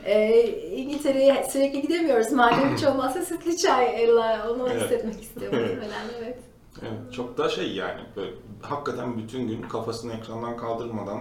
e, 0.05 0.43
İngiltere'ye 0.77 1.47
sürekli 1.51 1.83
gidemiyoruz. 1.83 2.33
Madem 2.33 2.77
hiç 2.77 2.85
olmazsa 2.85 3.23
sütlü 3.23 3.57
çay, 3.57 4.11
onu 4.51 4.69
Evet. 4.71 4.83
hissetmek 4.83 5.23
istiyorum. 5.23 5.59
Evet. 5.63 5.79
Evet. 6.19 6.39
Evet, 6.83 7.13
çok 7.13 7.39
da 7.39 7.49
şey 7.49 7.75
yani 7.75 8.01
böyle 8.17 8.31
hakikaten 8.63 9.19
bütün 9.19 9.49
gün 9.49 9.63
kafasını 9.63 10.13
ekrandan 10.13 10.57
kaldırmadan 10.57 11.21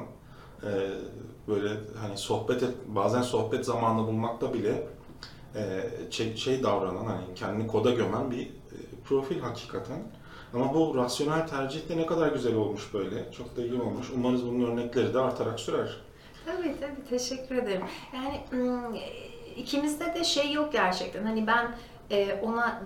e, 0.64 0.70
böyle 1.48 1.70
hani 2.02 2.18
sohbet 2.18 2.64
et, 2.64 2.74
bazen 2.88 3.22
sohbet 3.22 3.66
zamanı 3.66 4.08
bulmakta 4.08 4.54
bile 4.54 4.88
e, 5.56 5.90
şey, 6.12 6.36
şey 6.36 6.64
davranan 6.64 7.06
hani 7.06 7.24
kendini 7.36 7.68
koda 7.68 7.92
gömen 7.92 8.32
bir 8.32 8.46
e, 8.46 8.78
profil 9.06 9.40
hakikaten. 9.40 10.04
Ama 10.54 10.74
bu 10.74 10.96
rasyonel 10.98 11.48
tercih 11.48 11.90
de 11.90 11.98
ne 11.98 12.06
kadar 12.06 12.32
güzel 12.32 12.56
olmuş 12.56 12.94
böyle. 12.94 13.32
Çok 13.32 13.58
da 13.58 13.62
iyi 13.62 13.82
olmuş. 13.82 14.08
Umarız 14.16 14.46
bunun 14.46 14.72
örnekleri 14.72 15.14
de 15.14 15.20
artarak 15.20 15.60
sürer. 15.60 15.98
Tabii 16.46 16.76
tabii, 16.80 17.10
teşekkür 17.10 17.56
ederim. 17.56 17.86
Yani 18.14 18.42
ikimizde 19.58 20.14
de 20.16 20.24
şey 20.24 20.52
yok 20.52 20.74
gerçekten. 20.74 21.24
Hani 21.24 21.48
ben 21.48 21.76
e, 22.12 22.40
ona 22.42 22.82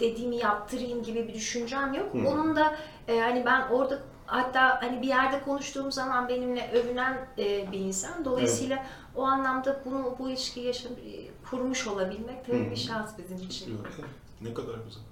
dediğimi 0.00 0.36
yaptırayım 0.36 1.02
gibi 1.02 1.28
bir 1.28 1.34
düşüncem 1.34 1.94
yok. 1.94 2.14
Hı. 2.14 2.28
Onun 2.28 2.56
da 2.56 2.76
e, 3.08 3.20
hani 3.20 3.44
ben 3.46 3.68
orada 3.68 3.98
hatta 4.26 4.82
hani 4.82 5.02
bir 5.02 5.08
yerde 5.08 5.42
konuştuğum 5.42 5.92
zaman 5.92 6.28
benimle 6.28 6.70
övünen 6.72 7.26
e, 7.38 7.72
bir 7.72 7.78
insan. 7.78 8.24
Dolayısıyla 8.24 8.86
o 9.16 9.22
anlamda 9.22 9.82
bunu 9.84 10.16
bu 10.18 10.30
ilişkiyi 10.30 10.66
yaşam, 10.66 10.92
kurmuş 11.50 11.86
olabilmek 11.86 12.46
tabii 12.46 12.66
Hı. 12.66 12.70
bir 12.70 12.76
şans 12.76 13.10
bizim 13.18 13.46
için. 13.46 13.78
Evet, 13.82 14.08
Ne 14.40 14.54
kadar 14.54 14.74
güzel. 14.74 15.02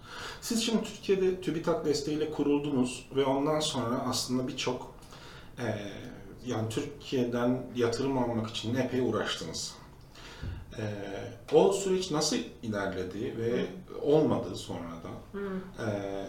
Siz 0.40 0.62
şimdi 0.62 0.84
Türkiye'de 0.84 1.40
TÜBİTAK 1.40 1.84
desteğiyle 1.84 2.30
kuruldunuz 2.30 3.08
ve 3.16 3.24
ondan 3.24 3.60
sonra 3.60 4.04
aslında 4.08 4.48
birçok 4.48 4.94
e, 5.58 5.64
yani 6.46 6.68
Türkiye'den 6.68 7.62
yatırım 7.74 8.18
almak 8.18 8.50
için 8.50 8.74
epey 8.74 9.00
uğraştınız. 9.00 9.74
E, 10.78 10.82
o 11.56 11.72
süreç 11.72 12.10
nasıl 12.10 12.36
ilerledi 12.62 13.38
ve 13.38 13.66
olmadı 14.02 14.56
sonra 14.56 14.90
da? 15.04 15.38
Hı. 15.38 15.60
E, 15.90 16.26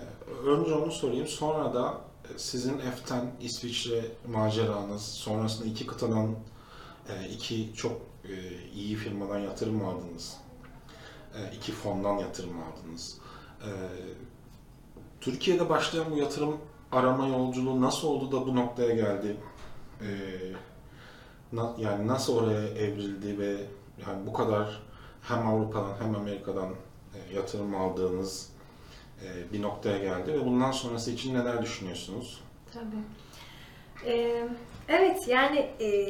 önce 0.49 0.73
onu 0.73 0.91
sorayım. 0.91 1.27
Sonra 1.27 1.73
da 1.73 2.01
sizin 2.37 2.77
F'ten 2.77 3.31
İsviçre 3.41 4.05
maceranız, 4.31 5.01
sonrasında 5.01 5.67
iki 5.67 5.87
kıtadan 5.87 6.35
e, 7.09 7.29
iki 7.29 7.73
çok 7.75 8.01
e, 8.25 8.33
iyi 8.75 8.95
firmadan 8.95 9.39
yatırım 9.39 9.85
aldınız. 9.85 10.37
E, 11.35 11.55
iki 11.55 11.71
fondan 11.71 12.17
yatırım 12.17 12.53
aldınız. 12.63 13.17
E, 13.61 13.69
Türkiye'de 15.21 15.69
başlayan 15.69 16.11
bu 16.11 16.17
yatırım 16.17 16.57
arama 16.91 17.27
yolculuğu 17.27 17.81
nasıl 17.81 18.07
oldu 18.07 18.31
da 18.31 18.47
bu 18.47 18.55
noktaya 18.55 18.95
geldi? 18.95 19.37
E, 20.01 20.07
na- 21.53 21.75
yani 21.77 22.07
nasıl 22.07 22.37
oraya 22.37 22.67
evrildi 22.67 23.39
ve 23.39 23.65
yani 24.07 24.27
bu 24.27 24.33
kadar 24.33 24.81
hem 25.21 25.47
Avrupa'dan 25.47 25.95
hem 25.99 26.15
Amerika'dan 26.15 26.69
e, 27.15 27.35
yatırım 27.35 27.75
aldığınız 27.75 28.49
e, 29.23 29.53
bir 29.53 29.61
noktaya 29.61 29.97
geldi 29.97 30.33
ve 30.33 30.45
bundan 30.45 30.71
sonrası 30.71 31.11
için 31.11 31.35
neler 31.35 31.61
düşünüyorsunuz? 31.61 32.43
Tabii. 32.73 33.03
Ee, 34.05 34.47
evet 34.87 35.27
yani 35.27 35.57
e, 35.79 36.09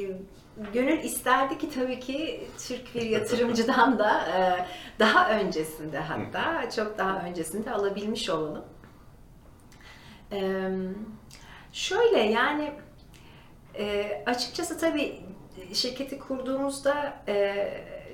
gönül 0.73 1.03
isterdi 1.03 1.57
ki 1.57 1.69
tabii 1.69 1.99
ki 1.99 2.47
Türk 2.67 2.95
bir 2.95 3.01
yatırımcıdan 3.09 3.99
da 3.99 4.27
e, 4.27 4.65
daha 4.99 5.39
öncesinde 5.39 5.99
hatta 5.99 6.69
çok 6.69 6.97
daha 6.97 7.21
öncesinde 7.21 7.71
alabilmiş 7.71 8.29
olalım. 8.29 8.65
Ee, 10.31 10.71
şöyle 11.73 12.19
yani 12.19 12.73
e, 13.75 14.23
açıkçası 14.25 14.79
tabii 14.79 15.21
şirketi 15.73 16.19
kurduğumuzda 16.19 17.13
e, 17.27 17.67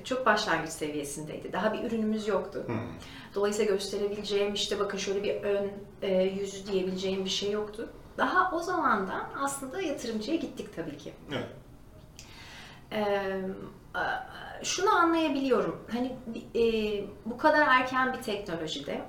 çok 0.03 0.25
başlangıç 0.25 0.69
seviyesindeydi. 0.69 1.53
Daha 1.53 1.73
bir 1.73 1.83
ürünümüz 1.83 2.27
yoktu. 2.27 2.63
Hı. 2.67 2.73
Dolayısıyla 3.35 3.73
gösterebileceğim 3.73 4.53
işte 4.53 4.79
bakın 4.79 4.97
şöyle 4.97 5.23
bir 5.23 5.43
ön 5.43 5.71
e, 6.01 6.23
yüzü 6.23 6.67
diyebileceğim 6.67 7.25
bir 7.25 7.29
şey 7.29 7.51
yoktu. 7.51 7.89
Daha 8.17 8.51
o 8.55 8.59
zamandan 8.59 9.29
aslında 9.39 9.81
yatırımcıya 9.81 10.37
gittik 10.37 10.75
tabii 10.75 10.97
ki. 10.97 11.13
Evet. 11.31 11.47
Ee, 12.91 13.41
şunu 14.63 14.89
anlayabiliyorum. 14.89 15.85
Hani 15.91 16.15
e, 16.55 16.63
bu 17.25 17.37
kadar 17.37 17.67
erken 17.67 18.13
bir 18.13 18.21
teknolojide 18.21 19.01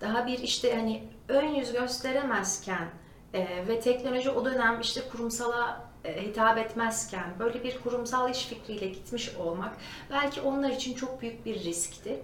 daha 0.00 0.26
bir 0.26 0.38
işte 0.38 0.74
hani 0.74 1.08
ön 1.28 1.48
yüz 1.48 1.72
gösteremezken 1.72 2.88
e, 3.34 3.68
ve 3.68 3.80
teknoloji 3.80 4.30
o 4.30 4.44
dönem 4.44 4.80
işte 4.80 5.00
kurumsala 5.12 5.83
hitap 6.04 6.58
etmezken 6.58 7.34
böyle 7.38 7.64
bir 7.64 7.80
kurumsal 7.80 8.30
iş 8.30 8.46
fikriyle 8.46 8.86
gitmiş 8.86 9.34
olmak 9.36 9.72
belki 10.10 10.40
onlar 10.40 10.70
için 10.70 10.94
çok 10.94 11.22
büyük 11.22 11.46
bir 11.46 11.64
riskti. 11.64 12.22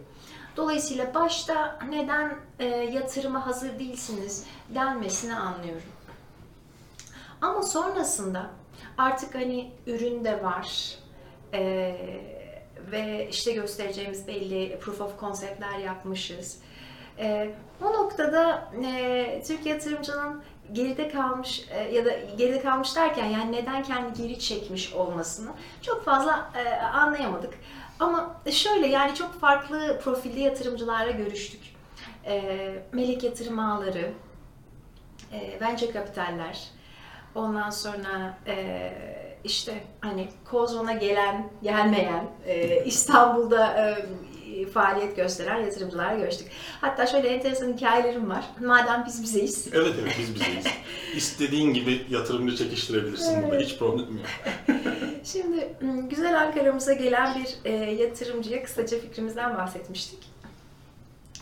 Dolayısıyla 0.57 1.15
başta 1.15 1.79
neden 1.89 2.37
e, 2.59 2.65
yatırıma 2.67 3.47
hazır 3.47 3.79
değilsiniz 3.79 4.47
denmesini 4.75 5.35
anlıyorum. 5.35 5.93
Ama 7.41 7.63
sonrasında 7.63 8.51
artık 8.99 9.35
hani 9.35 9.73
ürün 9.87 10.25
de 10.25 10.43
var 10.43 10.97
Ee, 11.55 11.97
ve 12.93 13.29
işte 13.31 13.53
göstereceğimiz 13.53 14.27
belli 14.27 14.79
proof 14.81 15.01
of 15.01 15.21
concept'ler 15.21 15.79
yapmışız. 15.79 16.59
Ee, 17.19 17.55
o 17.83 17.93
noktada 17.93 18.73
e, 18.85 19.43
Türk 19.47 19.67
yatırımcının 19.67 20.43
geride 20.73 21.09
kalmış 21.09 21.65
e, 21.71 21.95
ya 21.95 22.05
da 22.05 22.11
geride 22.39 22.61
kalmış 22.61 22.97
derken 22.97 23.27
yani 23.27 23.53
neden 23.53 23.83
kendi 23.83 24.23
geri 24.23 24.39
çekmiş 24.39 24.93
olmasını 24.93 25.51
çok 25.83 26.05
fazla 26.05 26.51
e, 26.57 26.81
anlayamadık. 26.83 27.55
Ama 28.01 28.41
şöyle 28.51 28.87
yani 28.87 29.15
çok 29.15 29.41
farklı 29.41 30.01
profilde 30.05 30.41
yatırımcılarla 30.41 31.11
görüştük. 31.11 31.61
E, 32.27 32.43
melek 32.93 33.23
yatırım 33.25 33.59
ağları, 33.59 34.13
e, 35.33 35.61
venture 35.61 35.91
kapitaller, 35.91 36.69
ondan 37.35 37.71
sonra 37.71 38.39
e, 38.47 38.93
işte 39.45 39.75
hani 40.01 40.29
Kozon'a 40.51 40.93
gelen, 40.93 41.51
gelmeyen, 41.63 42.25
e, 42.47 42.85
İstanbul'da 42.85 43.67
e, 43.67 44.07
faaliyet 44.67 45.17
gösteren 45.17 45.57
yatırımcılarla 45.61 46.19
görüştük. 46.19 46.49
Hatta 46.81 47.07
şöyle 47.07 47.29
enteresan 47.29 47.73
hikayelerim 47.73 48.31
var. 48.31 48.45
Madem 48.61 49.05
biz 49.07 49.23
bizeyiz. 49.23 49.69
Evet 49.73 49.95
evet 50.03 50.17
biz 50.19 50.35
bizeyiz. 50.35 50.65
İstediğin 51.15 51.75
gibi 51.75 52.07
yatırımcı 52.11 52.57
çekiştirebilirsin 52.57 53.43
burada 53.43 53.61
hiç 53.61 53.79
problem 53.79 54.17
yok. 54.19 54.27
Şimdi 55.25 55.77
m, 55.81 56.01
güzel 56.01 56.41
Ankara'mıza 56.43 56.93
gelen 56.93 57.35
bir 57.35 57.71
e, 57.71 57.73
yatırımcıya 57.75 58.63
kısaca 58.65 58.99
fikrimizden 59.01 59.57
bahsetmiştik. 59.57 60.31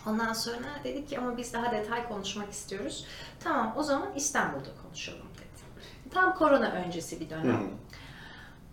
Ondan 0.07 0.33
sonra 0.33 0.66
dedik 0.85 1.09
ki 1.09 1.18
ama 1.18 1.37
biz 1.37 1.52
daha 1.52 1.72
detay 1.72 2.09
konuşmak 2.09 2.52
istiyoruz. 2.52 3.04
Tamam 3.40 3.74
o 3.76 3.83
zaman 3.83 4.09
İstanbul'da 4.16 4.68
konuşalım 4.83 5.20
dedi. 5.37 6.11
Tam 6.14 6.35
korona 6.35 6.70
öncesi 6.87 7.20
bir 7.20 7.31
dönem. 7.31 7.46
hı. 7.52 7.66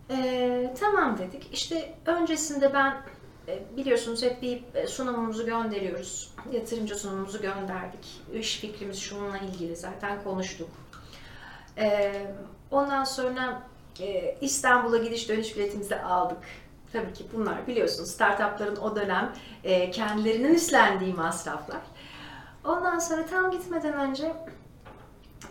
Ee, 0.10 0.74
tamam 0.80 1.18
dedik. 1.18 1.50
İşte 1.54 1.94
öncesinde 2.06 2.74
ben 2.74 2.98
biliyorsunuz 3.78 4.24
hep 4.24 4.42
bir 4.42 4.64
e, 4.74 4.88
sunumumuzu 4.88 5.46
gönderiyoruz. 5.46 6.34
Yatırımcı 6.52 6.96
sunumumuzu 6.96 7.42
gönderdik. 7.42 8.22
İş 8.34 8.60
fikrimiz 8.60 9.00
şununla 9.00 9.38
ilgili 9.38 9.76
zaten 9.76 10.24
konuştuk. 10.24 10.70
Ee, 11.78 12.28
ondan 12.72 13.04
sonra 13.04 13.62
e, 14.00 14.38
İstanbul'a 14.42 14.98
gidiş 14.98 15.30
dönüş 15.30 15.58
biletimizi 15.58 15.96
aldık. 15.96 16.38
Tabii 16.94 17.14
ki 17.14 17.26
bunlar 17.34 17.68
biliyorsunuz 17.68 18.12
startupların 18.12 18.76
o 18.76 18.96
dönem 18.96 19.34
e, 19.64 19.92
kendilerinin 19.92 20.54
üstlendiği 20.54 21.14
masraflar. 21.14 21.82
Ondan 22.66 23.00
sonra 23.00 23.26
tam 23.26 23.52
gitmeden 23.52 23.94
önce 23.94 24.34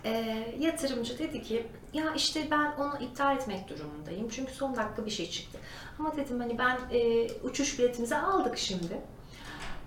e, 0.04 0.36
yatırımcı 0.58 1.18
dedi 1.18 1.42
ki 1.42 1.66
ya 1.94 2.14
işte 2.14 2.48
ben 2.50 2.72
onu 2.78 2.98
iptal 3.00 3.36
etmek 3.36 3.68
durumundayım 3.68 4.28
çünkü 4.28 4.52
son 4.52 4.76
dakika 4.76 5.06
bir 5.06 5.10
şey 5.10 5.30
çıktı. 5.30 5.58
Ama 5.98 6.16
dedim 6.16 6.40
hani 6.40 6.58
ben 6.58 6.78
e, 6.92 7.28
uçuş 7.42 7.78
biletimizi 7.78 8.16
aldık 8.16 8.58
şimdi. 8.58 9.00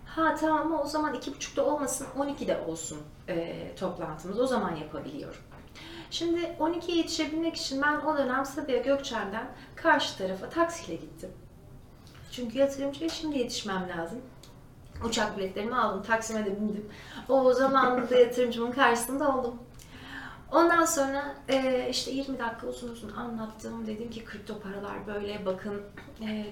Ha 0.06 0.36
tamam 0.36 0.62
ama 0.62 0.84
o 0.84 0.86
zaman 0.86 1.14
iki 1.14 1.36
buçukta 1.36 1.66
olmasın 1.66 2.08
12'de 2.18 2.62
olsun 2.68 3.00
e, 3.30 3.76
toplantımız 3.76 4.40
o 4.40 4.48
zaman 4.48 4.76
yapabiliyorum. 4.76 5.42
Şimdi 6.12 6.40
12'ye 6.60 6.98
yetişebilmek 6.98 7.56
için 7.56 7.82
ben 7.82 7.96
o 8.02 8.18
dönem 8.18 8.46
Sabiha 8.46 8.78
Gökçen'den 8.78 9.48
karşı 9.76 10.18
tarafa 10.18 10.50
taksiyle 10.50 11.02
gittim. 11.02 11.30
Çünkü 12.32 12.58
yatırımcıya 12.58 13.10
şimdi 13.10 13.38
yetişmem 13.38 13.90
lazım. 13.98 14.22
Uçak 15.06 15.38
biletlerimi 15.38 15.76
aldım, 15.76 16.04
Taksim'e 16.04 16.46
de 16.46 16.62
bindim. 16.62 16.90
O 17.30 17.54
zamanında 17.54 18.16
yatırımcımın 18.16 18.72
karşısında 18.72 19.38
oldum. 19.38 19.60
Ondan 20.52 20.86
sonra 20.86 21.36
e, 21.50 21.88
işte 21.90 22.12
20 22.12 22.40
dakika 22.40 22.68
uzun 22.68 22.90
uzun 22.90 23.12
anlattım. 23.12 23.88
Dedim 23.88 24.10
ki 24.10 24.26
kripto 24.26 24.60
paralar 24.60 25.08
böyle 25.08 25.46
bakın 25.46 25.82
e, 26.22 26.46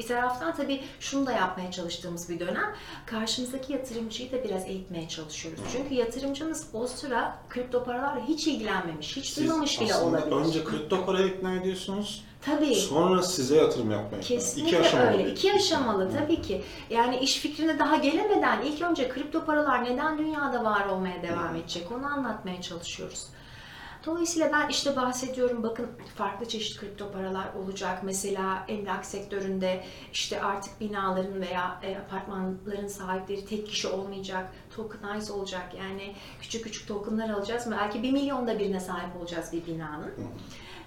bir 0.00 0.06
taraftan 0.06 0.54
tabii 0.56 0.82
şunu 1.00 1.26
da 1.26 1.32
yapmaya 1.32 1.70
çalıştığımız 1.70 2.28
bir 2.28 2.40
dönem. 2.40 2.74
Karşımızdaki 3.06 3.72
yatırımcıyı 3.72 4.32
da 4.32 4.44
biraz 4.44 4.66
eğitmeye 4.66 5.08
çalışıyoruz. 5.08 5.60
Çünkü 5.72 5.94
yatırımcımız 5.94 6.66
o 6.72 6.86
sıra 6.86 7.38
kripto 7.48 7.84
paralarla 7.84 8.26
hiç 8.28 8.46
ilgilenmemiş, 8.46 9.16
hiç 9.16 9.26
Siz 9.26 9.36
duymamış 9.36 9.80
bile 9.80 9.94
aslında 9.94 10.18
olabilir. 10.26 10.36
önce 10.48 10.64
kripto 10.64 11.06
paraya 11.06 11.26
ikna 11.26 11.54
ediyorsunuz, 11.54 12.24
Tabii. 12.46 12.74
sonra 12.74 13.22
size 13.22 13.56
yatırım 13.56 13.90
yapmaya 13.90 14.20
Kesinlikle 14.20 14.78
İki 14.78 14.86
aşamalı. 14.88 15.06
öyle. 15.12 15.30
İki 15.30 15.52
aşamalı 15.52 16.04
Hı. 16.04 16.18
tabii 16.18 16.42
ki. 16.42 16.62
Yani 16.90 17.18
iş 17.18 17.38
fikrine 17.38 17.78
daha 17.78 17.96
gelemeden 17.96 18.62
ilk 18.62 18.82
önce 18.82 19.08
kripto 19.08 19.44
paralar 19.44 19.84
neden 19.84 20.18
dünyada 20.18 20.64
var 20.64 20.86
olmaya 20.86 21.22
devam 21.22 21.56
edecek 21.56 21.92
onu 21.92 22.06
anlatmaya 22.06 22.62
çalışıyoruz. 22.62 23.26
Dolayısıyla 24.06 24.52
ben 24.52 24.68
işte 24.68 24.96
bahsediyorum 24.96 25.62
bakın 25.62 25.86
farklı 26.16 26.48
çeşit 26.48 26.80
kripto 26.80 27.12
paralar 27.12 27.54
olacak. 27.54 27.98
Mesela 28.02 28.64
emlak 28.68 29.04
sektöründe 29.04 29.84
işte 30.12 30.42
artık 30.42 30.80
binaların 30.80 31.40
veya 31.40 31.80
e, 31.82 31.96
apartmanların 31.96 32.86
sahipleri 32.86 33.46
tek 33.46 33.66
kişi 33.66 33.88
olmayacak. 33.88 34.52
Tokenize 34.76 35.32
olacak. 35.32 35.62
Yani 35.78 36.14
küçük 36.40 36.64
küçük 36.64 36.88
tokenlar 36.88 37.30
alacağız. 37.30 37.68
Belki 37.70 38.02
bir 38.02 38.12
milyonda 38.12 38.58
birine 38.58 38.80
sahip 38.80 39.16
olacağız 39.20 39.52
bir 39.52 39.66
binanın. 39.66 40.12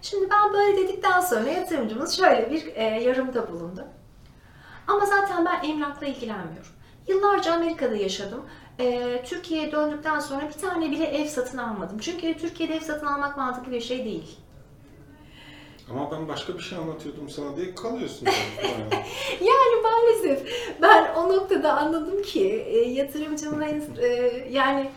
Şimdi 0.02 0.30
ben 0.30 0.54
böyle 0.54 0.78
dedikten 0.78 1.22
sonra 1.22 1.50
yatırımcımız 1.50 2.18
şöyle 2.18 2.52
bir 2.52 2.76
e, 2.76 3.04
yorumda 3.04 3.52
bulundu. 3.52 3.86
Ama 4.88 5.06
zaten 5.06 5.46
ben 5.46 5.70
emlakla 5.70 6.08
ilgilenmiyorum. 6.08 6.72
Yıllarca 7.08 7.54
Amerika'da 7.54 7.96
yaşadım. 7.96 8.46
E, 8.80 9.22
Türkiye'ye 9.26 9.72
döndükten 9.72 10.20
sonra 10.20 10.48
bir 10.48 10.62
tane 10.62 10.92
bile 10.92 11.06
ev 11.06 11.26
satın 11.26 11.58
almadım. 11.58 11.98
Çünkü 12.00 12.38
Türkiye'de 12.38 12.76
ev 12.76 12.82
satın 12.82 13.06
almak 13.06 13.38
mantıklı 13.38 13.72
bir 13.72 13.82
şey 13.82 14.06
değil. 14.06 14.38
Ama 15.90 16.12
ben 16.12 16.28
başka 16.28 16.54
bir 16.54 16.64
şey 16.64 16.78
anlatıyordum 16.78 17.30
sana 17.30 17.58
diye 17.58 17.76
kalıyorsun. 17.76 18.26
yani. 18.64 19.06
Yani 19.42 19.82
maalesef 19.84 20.48
ben 20.82 21.14
o 21.16 21.30
noktada 21.30 21.74
anladım 21.74 22.22
ki 22.22 22.66
e, 22.68 22.78
yatırımcının 22.78 23.62
e, 24.02 24.08
yani 24.52 24.90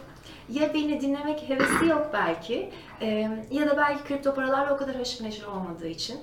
ya 0.48 0.74
beni 0.74 1.00
dinlemek 1.00 1.48
hevesi 1.48 1.86
yok 1.86 2.10
belki 2.12 2.70
e, 3.00 3.30
ya 3.50 3.70
da 3.70 3.76
belki 3.76 4.04
kripto 4.04 4.34
paralarla 4.34 4.74
o 4.74 4.76
kadar 4.76 4.96
haşır 4.96 5.24
neşir 5.24 5.44
olmadığı 5.44 5.88
için. 5.88 6.20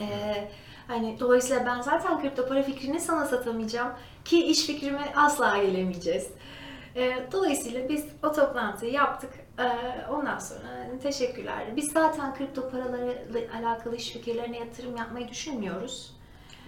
E, 0.00 0.08
hani 0.88 1.20
dolayısıyla 1.20 1.66
ben 1.66 1.80
zaten 1.80 2.20
kripto 2.20 2.48
para 2.48 2.62
fikrini 2.62 3.00
sana 3.00 3.26
satamayacağım 3.26 3.92
ki 4.24 4.44
iş 4.46 4.66
fikrime 4.66 5.12
asla 5.16 5.58
gelemeyeceğiz. 5.58 6.26
E, 6.96 7.12
dolayısıyla 7.32 7.88
biz 7.88 8.04
o 8.22 8.32
toplantıyı 8.32 8.92
yaptık. 8.92 9.30
E, 9.58 9.66
ondan 10.10 10.38
sonra 10.38 10.98
teşekkürler. 11.02 11.76
Biz 11.76 11.92
zaten 11.92 12.34
kripto 12.34 12.70
paralarla 12.70 13.14
alakalı 13.58 13.96
iş 13.96 14.10
fikirlerine 14.10 14.58
yatırım 14.58 14.96
yapmayı 14.96 15.28
düşünmüyoruz. 15.28 16.12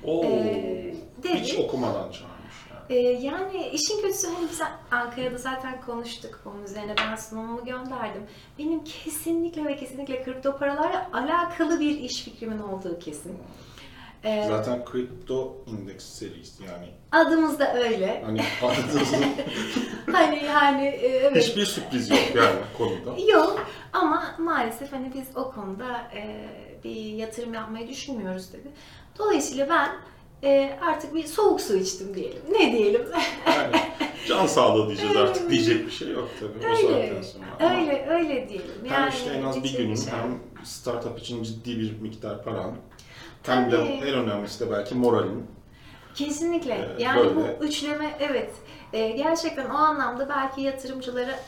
Oo, 0.04 0.24
Ee, 0.24 0.94
dedi. 1.22 1.34
hiç 1.40 1.58
okumadan 1.58 2.10
çağırmış 2.10 2.54
yani. 2.70 2.84
Ee, 2.90 2.94
yani 3.12 3.66
işin 3.72 4.02
kötüsü 4.02 4.28
hani 4.28 4.48
biz 4.50 4.60
Ankara'da 4.90 5.38
zaten 5.38 5.80
konuştuk 5.80 6.40
onun 6.46 6.62
üzerine 6.64 6.94
ben 6.98 7.16
sunumumu 7.16 7.64
gönderdim. 7.64 8.22
Benim 8.58 8.84
kesinlikle 8.84 9.64
ve 9.64 9.76
kesinlikle 9.76 10.22
kripto 10.24 10.56
paralarla 10.58 11.10
alakalı 11.12 11.80
bir 11.80 11.98
iş 11.98 12.22
fikrimin 12.24 12.58
olduğu 12.58 12.98
kesin. 12.98 13.38
Ee, 14.24 14.44
Zaten 14.48 14.84
kripto 14.84 15.56
indeks 15.66 16.04
serisi 16.04 16.62
yani. 16.64 16.86
adımız 17.12 17.58
da 17.58 17.74
öyle. 17.74 18.22
Hani 18.26 18.40
adınızın 18.62 19.24
Hani 20.12 20.44
yani 20.44 20.86
e, 20.86 21.06
evet. 21.06 21.44
hiçbir 21.44 21.66
sürpriz 21.66 22.10
yok 22.10 22.18
yani 22.34 22.56
konuda. 22.78 23.20
Yok 23.32 23.66
ama 23.92 24.34
maalesef 24.38 24.92
hani 24.92 25.12
biz 25.14 25.36
o 25.36 25.50
konuda 25.52 26.10
e, 26.14 26.48
bir 26.84 26.96
yatırım 26.96 27.54
yapmayı 27.54 27.88
düşünmüyoruz 27.88 28.52
dedi. 28.52 28.68
Dolayısıyla 29.18 29.68
ben 29.68 29.88
e, 30.48 30.78
artık 30.80 31.14
bir 31.14 31.24
soğuk 31.24 31.60
su 31.60 31.76
içtim 31.76 32.14
diyelim. 32.14 32.42
Ne 32.52 32.72
diyelim? 32.72 33.02
Yani 33.46 33.76
can 34.28 34.46
sağlığı 34.46 34.86
diyeceğiz 34.88 35.16
artık 35.16 35.50
diyecek 35.50 35.86
bir 35.86 35.92
şey 35.92 36.08
yok 36.08 36.28
tabii 36.40 36.72
o 36.72 36.76
saatten 36.76 36.94
öyle, 36.94 37.22
sonra. 37.22 37.44
Ama 37.60 37.80
öyle, 37.80 38.06
öyle 38.10 38.48
diyelim. 38.48 38.70
hem 38.88 39.08
işte 39.08 39.30
en 39.30 39.42
az 39.42 39.64
bir 39.64 39.76
günün 39.76 39.94
şey. 39.96 40.12
hem 40.12 40.38
startup 40.64 41.18
için 41.18 41.42
ciddi 41.42 41.78
bir 41.78 42.00
miktar 42.00 42.44
paran 42.44 42.76
hem 43.46 43.70
de 43.70 43.76
Tabii. 43.76 43.88
en 43.88 44.14
önemlisi 44.14 44.66
de 44.66 44.70
belki 44.72 44.94
moralin. 44.94 45.46
Kesinlikle. 46.14 46.74
Ee, 46.74 47.02
yani 47.02 47.20
böyle. 47.20 47.34
bu 47.60 47.64
üçleme 47.64 48.16
evet. 48.20 48.50
Ee, 48.92 49.08
gerçekten 49.08 49.70
o 49.70 49.74
anlamda 49.74 50.28
belki 50.28 50.60
yatırımcılara 50.60 51.38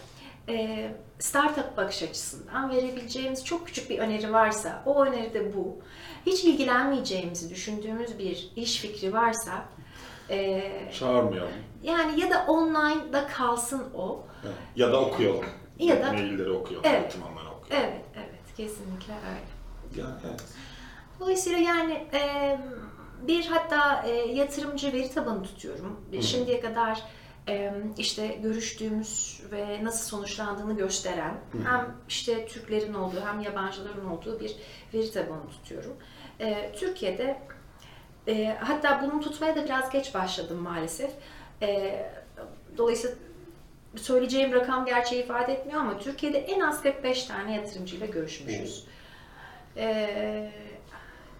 e, 0.48 0.88
startup 1.18 1.76
bakış 1.76 2.02
açısından 2.02 2.70
verebileceğimiz 2.70 3.44
çok 3.44 3.66
küçük 3.66 3.90
bir 3.90 3.98
öneri 3.98 4.32
varsa, 4.32 4.82
o 4.86 5.04
öneri 5.04 5.34
de 5.34 5.54
bu. 5.56 5.78
Hiç 6.26 6.44
ilgilenmeyeceğimizi 6.44 7.50
düşündüğümüz 7.50 8.18
bir 8.18 8.52
iş 8.56 8.80
fikri 8.80 9.12
varsa, 9.12 9.64
e, 10.30 10.62
Çağırmayalım. 10.98 11.50
yani 11.82 12.20
ya 12.20 12.30
da 12.30 12.44
online'da 12.48 13.26
kalsın 13.26 13.82
o. 13.94 14.24
Evet. 14.44 14.54
Ya 14.76 14.92
da 14.92 15.00
okuyalım. 15.00 15.44
Ya 15.78 16.02
da- 16.02 16.12
Mailleri 16.12 16.50
okuyalım, 16.50 16.88
Evet. 16.90 17.04
dokümanları 17.14 17.48
okuyalım. 17.54 17.88
Evet, 17.88 18.04
evet, 18.16 18.56
kesinlikle 18.56 19.12
öyle. 19.14 20.00
Ya, 20.02 20.06
evet. 20.28 20.44
Dolayısıyla 21.20 21.58
yani 21.58 21.92
e, 21.92 22.58
bir 23.22 23.46
hatta 23.46 24.02
e, 24.06 24.12
yatırımcı 24.14 24.92
veri 24.92 25.10
tabanı 25.10 25.42
tutuyorum. 25.42 26.00
Hı. 26.12 26.22
Şimdiye 26.22 26.60
kadar 26.60 27.02
e, 27.48 27.72
işte 27.98 28.26
görüştüğümüz 28.26 29.42
ve 29.52 29.84
nasıl 29.84 30.08
sonuçlandığını 30.08 30.76
gösteren 30.76 31.34
Hı. 31.52 31.58
hem 31.64 31.94
işte 32.08 32.46
Türklerin 32.46 32.94
olduğu 32.94 33.20
hem 33.20 33.40
yabancıların 33.40 34.10
olduğu 34.10 34.40
bir 34.40 34.56
veri 34.94 35.10
tabanı 35.10 35.48
tutuyorum. 35.50 35.96
E, 36.40 36.72
Türkiye'de 36.72 37.38
e, 38.28 38.56
hatta 38.60 39.02
bunu 39.02 39.20
tutmaya 39.20 39.56
da 39.56 39.64
biraz 39.64 39.90
geç 39.90 40.14
başladım 40.14 40.58
maalesef. 40.58 41.10
E, 41.62 42.02
dolayısıyla 42.76 43.16
söyleyeceğim 43.96 44.52
rakam 44.52 44.86
gerçeği 44.86 45.22
ifade 45.22 45.52
etmiyor 45.52 45.80
ama 45.80 45.98
Türkiye'de 45.98 46.38
en 46.38 46.60
az 46.60 46.82
45 46.82 47.24
tane 47.24 47.54
yatırımcıyla 47.54 48.06
görüşmüşüz. 48.06 48.86
Ee, 49.76 50.50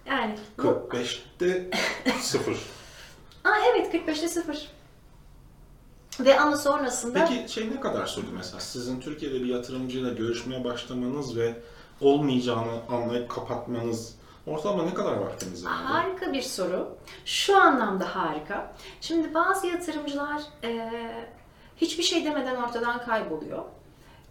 yani 0.08 0.34
bu... 0.58 0.62
45'te 0.62 1.70
0. 2.20 2.52
Aa, 3.44 3.54
evet 3.72 3.94
45'te 3.94 4.28
0. 4.28 4.68
Ve 6.20 6.40
ama 6.40 6.56
sonrasında 6.56 7.26
Peki 7.28 7.52
şey 7.52 7.70
ne 7.70 7.80
kadar 7.80 8.06
sürdü 8.06 8.26
mesela? 8.36 8.60
Sizin 8.60 9.00
Türkiye'de 9.00 9.34
bir 9.34 9.46
yatırımcıyla 9.46 10.12
görüşmeye 10.12 10.64
başlamanız 10.64 11.36
ve 11.36 11.54
olmayacağını 12.00 12.80
anlayıp 12.88 13.30
kapatmanız 13.30 14.14
ortalama 14.46 14.82
ne 14.82 14.94
kadar 14.94 15.16
vaktiniz 15.16 15.66
aldı? 15.66 15.74
harika 15.74 16.32
bir 16.32 16.42
soru. 16.42 16.96
Şu 17.24 17.56
anlamda 17.56 18.16
harika. 18.16 18.74
Şimdi 19.00 19.34
bazı 19.34 19.66
yatırımcılar 19.66 20.42
e, 20.64 20.90
hiçbir 21.76 22.02
şey 22.02 22.24
demeden 22.24 22.56
ortadan 22.56 23.04
kayboluyor. 23.04 23.64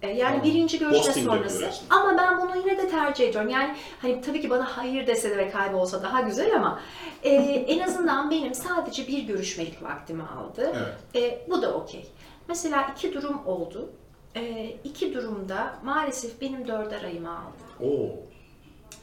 E, 0.01 0.07
Yani 0.11 0.43
birinci 0.43 0.79
görüşme 0.79 0.97
Ghosting 1.03 1.25
sonrası. 1.27 1.69
Ama 1.89 2.17
ben 2.17 2.41
bunu 2.41 2.57
yine 2.57 2.77
de 2.77 2.89
tercih 2.89 3.29
ediyorum. 3.29 3.49
Yani 3.49 3.75
hani 4.01 4.21
tabii 4.21 4.41
ki 4.41 4.49
bana 4.49 4.77
hayır 4.77 5.07
dese 5.07 5.29
de 5.29 5.37
ve 5.37 5.49
kaybolsa 5.51 6.03
daha 6.03 6.21
güzel 6.21 6.55
ama 6.55 6.79
e, 7.23 7.29
en 7.67 7.79
azından 7.79 8.31
benim 8.31 8.53
sadece 8.53 9.07
bir 9.07 9.23
görüşmelik 9.23 9.83
vaktimi 9.83 10.23
aldı. 10.23 10.73
Evet. 11.15 11.23
E, 11.45 11.49
bu 11.49 11.61
da 11.61 11.73
okey. 11.73 12.05
Mesela 12.47 12.91
iki 12.95 13.13
durum 13.13 13.47
oldu. 13.47 13.89
E, 14.35 14.69
iki 14.83 15.13
durumda 15.13 15.73
maalesef 15.83 16.41
benim 16.41 16.67
dörder 16.67 17.03
ayımı 17.03 17.29
aldı. 17.31 17.85
Oo. 17.91 18.09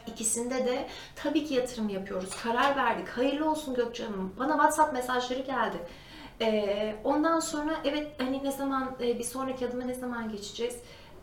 İkisinde 0.06 0.54
de 0.66 0.86
tabii 1.16 1.44
ki 1.44 1.54
yatırım 1.54 1.88
yapıyoruz. 1.88 2.30
Karar 2.42 2.76
verdik. 2.76 3.08
Hayırlı 3.08 3.50
olsun 3.50 3.74
Gökçe 3.74 4.04
Hanım. 4.04 4.32
Bana 4.38 4.52
WhatsApp 4.52 4.92
mesajları 4.92 5.40
geldi. 5.40 5.76
Ee, 6.42 6.94
ondan 7.04 7.40
sonra 7.40 7.76
evet 7.84 8.06
hani 8.18 8.44
ne 8.44 8.52
zaman 8.52 8.96
e, 9.00 9.18
bir 9.18 9.24
sonraki 9.24 9.66
adıma 9.66 9.84
ne 9.84 9.94
zaman 9.94 10.32
geçeceğiz 10.32 10.76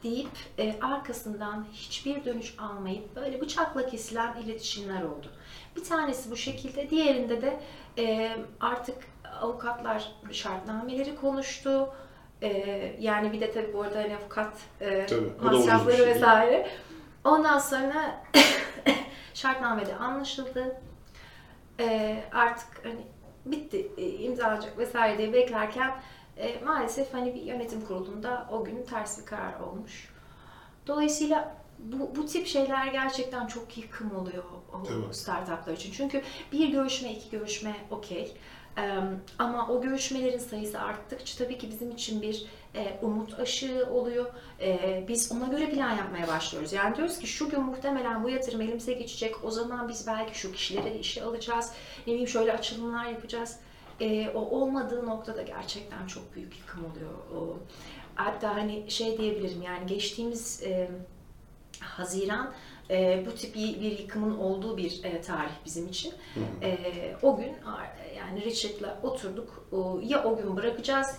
deyip 0.03 0.29
e, 0.59 0.75
arkasından 0.81 1.65
hiçbir 1.73 2.25
dönüş 2.25 2.55
almayıp 2.59 3.15
böyle 3.15 3.41
bıçakla 3.41 3.85
kesilen 3.85 4.35
iletişimler 4.41 5.01
oldu. 5.01 5.27
Bir 5.75 5.83
tanesi 5.83 6.31
bu 6.31 6.35
şekilde, 6.37 6.89
diğerinde 6.89 7.41
de 7.41 7.59
e, 7.97 8.31
artık 8.59 8.95
avukatlar 9.41 10.11
şartnameleri 10.31 11.15
konuştu. 11.15 11.89
E, 12.41 12.49
yani 12.99 13.31
bir 13.33 13.41
de 13.41 13.51
tabii 13.51 13.73
bu 13.73 13.81
arada 13.81 13.99
hani 13.99 14.15
avukat 14.15 14.53
e, 14.81 15.05
Tabii, 15.05 15.31
masrafları 15.41 15.95
şey 15.97 16.05
değil. 16.05 16.15
vesaire. 16.15 16.69
Ondan 17.23 17.59
sonra 17.59 18.23
şartnamede 19.33 19.95
anlaşıldı. 19.95 20.81
Ee, 21.79 22.23
artık 22.33 22.85
hani 22.85 23.01
bitti 23.45 23.91
e, 23.97 24.09
imzalanacak 24.09 24.77
vesaire 24.77 25.17
diye 25.17 25.33
beklerken 25.33 26.01
e, 26.37 26.63
maalesef 26.65 27.13
hani 27.13 27.35
bir 27.35 27.41
yönetim 27.41 27.85
kurulunda 27.85 28.49
o 28.51 28.63
gün 28.63 28.83
ters 28.83 29.19
bir 29.21 29.25
karar 29.25 29.59
olmuş. 29.59 30.09
Dolayısıyla 30.87 31.55
bu, 31.79 32.15
bu 32.15 32.25
tip 32.25 32.47
şeyler 32.47 32.87
gerçekten 32.87 33.47
çok 33.47 33.77
yıkım 33.77 34.15
oluyor 34.15 34.43
o 35.09 35.13
startuplar 35.13 35.73
için. 35.73 35.91
Çünkü 35.91 36.21
bir 36.51 36.69
görüşme, 36.69 37.11
iki 37.13 37.29
görüşme 37.29 37.75
okey. 37.91 38.37
Ama 39.39 39.67
o 39.69 39.81
görüşmelerin 39.81 40.37
sayısı 40.37 40.79
arttıkça 40.79 41.43
tabii 41.43 41.57
ki 41.57 41.69
bizim 41.69 41.91
için 41.91 42.21
bir 42.21 42.45
e, 42.75 42.99
umut 43.01 43.39
ışığı 43.39 43.87
oluyor. 43.91 44.25
E, 44.61 45.03
biz 45.07 45.31
ona 45.31 45.47
göre 45.47 45.69
plan 45.69 45.97
yapmaya 45.97 46.27
başlıyoruz. 46.27 46.73
Yani 46.73 46.95
diyoruz 46.95 47.19
ki 47.19 47.27
şu 47.27 47.49
gün 47.49 47.61
muhtemelen 47.61 48.23
bu 48.23 48.29
yatırım 48.29 48.61
elimize 48.61 48.93
geçecek. 48.93 49.43
O 49.43 49.51
zaman 49.51 49.89
biz 49.89 50.07
belki 50.07 50.39
şu 50.39 50.51
kişileri 50.51 50.97
işe 50.97 51.23
alacağız. 51.23 51.71
Ne 52.07 52.13
bileyim 52.13 52.27
şöyle 52.27 52.53
açılımlar 52.53 53.05
yapacağız. 53.05 53.59
E, 54.01 54.29
o 54.29 54.39
olmadığı 54.39 55.05
noktada 55.05 55.41
gerçekten 55.41 56.07
çok 56.07 56.35
büyük 56.35 56.57
yıkım 56.57 56.85
oluyor. 56.85 57.11
O, 57.35 57.57
hatta 58.15 58.55
hani 58.55 58.91
şey 58.91 59.17
diyebilirim 59.17 59.61
yani 59.61 59.87
geçtiğimiz 59.87 60.63
e, 60.63 60.91
Haziran 61.79 62.53
e, 62.89 63.23
bu 63.25 63.35
tip 63.35 63.55
bir, 63.55 63.99
yıkımın 63.99 64.37
olduğu 64.37 64.77
bir 64.77 65.03
e, 65.03 65.21
tarih 65.21 65.51
bizim 65.65 65.87
için. 65.87 66.13
Hı 66.33 66.39
hı. 66.39 66.65
E, 66.65 67.15
o 67.21 67.37
gün 67.37 67.53
yani 68.17 68.45
Richard'la 68.45 68.99
oturduk. 69.03 69.67
O, 69.71 69.99
ya 70.03 70.23
o 70.23 70.37
gün 70.37 70.55
bırakacağız 70.55 71.17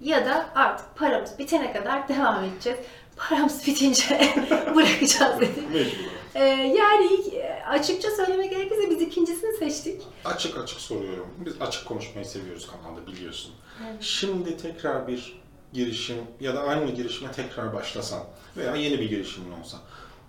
ya 0.00 0.26
da 0.26 0.46
artık 0.54 0.96
paramız 0.96 1.38
bitene 1.38 1.72
kadar 1.72 2.08
devam 2.08 2.44
edeceğiz. 2.44 2.78
Paramız 3.16 3.66
bitince 3.66 4.20
bırakacağız 4.74 5.40
dedik. 5.40 5.70
Mecbur. 5.70 6.04
E, 6.34 6.44
yani 6.78 7.06
ilk- 7.14 7.34
açıkça 7.68 8.10
söylemek 8.10 8.50
gerekirse 8.50 8.90
biz 8.90 9.02
ikincisini 9.02 9.56
seçtik. 9.56 10.02
Açık 10.24 10.58
açık 10.58 10.80
soruyorum. 10.80 11.26
Biz 11.46 11.54
açık 11.60 11.86
konuşmayı 11.86 12.26
seviyoruz 12.26 12.66
kanalda 12.70 13.06
biliyorsun. 13.06 13.52
Evet. 13.84 14.02
Şimdi 14.02 14.56
tekrar 14.56 15.08
bir 15.08 15.40
girişim 15.72 16.16
ya 16.40 16.54
da 16.54 16.60
aynı 16.62 16.90
girişime 16.90 17.32
tekrar 17.32 17.74
başlasan 17.74 18.20
veya 18.56 18.74
yeni 18.76 18.98
bir 19.00 19.08
girişimin 19.10 19.60
olsa 19.60 19.76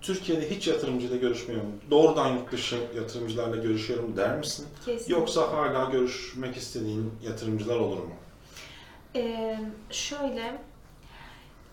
Türkiye'de 0.01 0.49
hiç 0.49 0.67
yatırımcıyla 0.67 1.15
görüşmüyorum. 1.17 1.71
Doğrudan 1.91 2.27
yurt 2.27 2.51
dışı 2.51 2.77
yatırımcılarla 2.95 3.55
görüşüyorum 3.55 4.17
der 4.17 4.37
misin? 4.37 4.67
Kesinlikle. 4.85 5.13
Yoksa 5.13 5.41
hala 5.51 5.89
görüşmek 5.91 6.57
istediğin 6.57 7.11
yatırımcılar 7.23 7.75
olur 7.79 7.97
mu? 7.97 8.13
Ee, 9.15 9.59
şöyle 9.89 10.61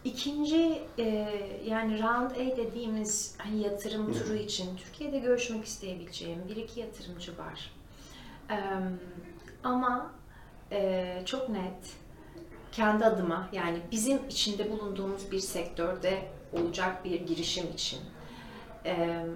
ikinci 0.04 0.82
e, 0.98 1.04
yani 1.64 2.02
round 2.02 2.30
A 2.30 2.56
dediğimiz 2.56 3.34
hani 3.38 3.60
yatırım 3.60 4.14
Hı. 4.14 4.18
turu 4.18 4.34
için 4.34 4.76
Türkiye'de 4.76 5.18
görüşmek 5.18 5.64
isteyebileceğim 5.64 6.48
bir 6.48 6.56
iki 6.56 6.80
yatırımcı 6.80 7.38
var. 7.38 7.72
Ee, 8.50 8.56
ama 9.64 10.12
e, 10.72 11.22
çok 11.26 11.48
net 11.48 11.96
kendi 12.72 13.04
adıma 13.04 13.48
yani 13.52 13.78
bizim 13.90 14.28
içinde 14.28 14.70
bulunduğumuz 14.70 15.30
bir 15.32 15.40
sektörde 15.40 16.22
olacak 16.52 17.04
bir 17.04 17.20
girişim 17.20 17.70
için 17.74 18.00
e, 18.84 19.26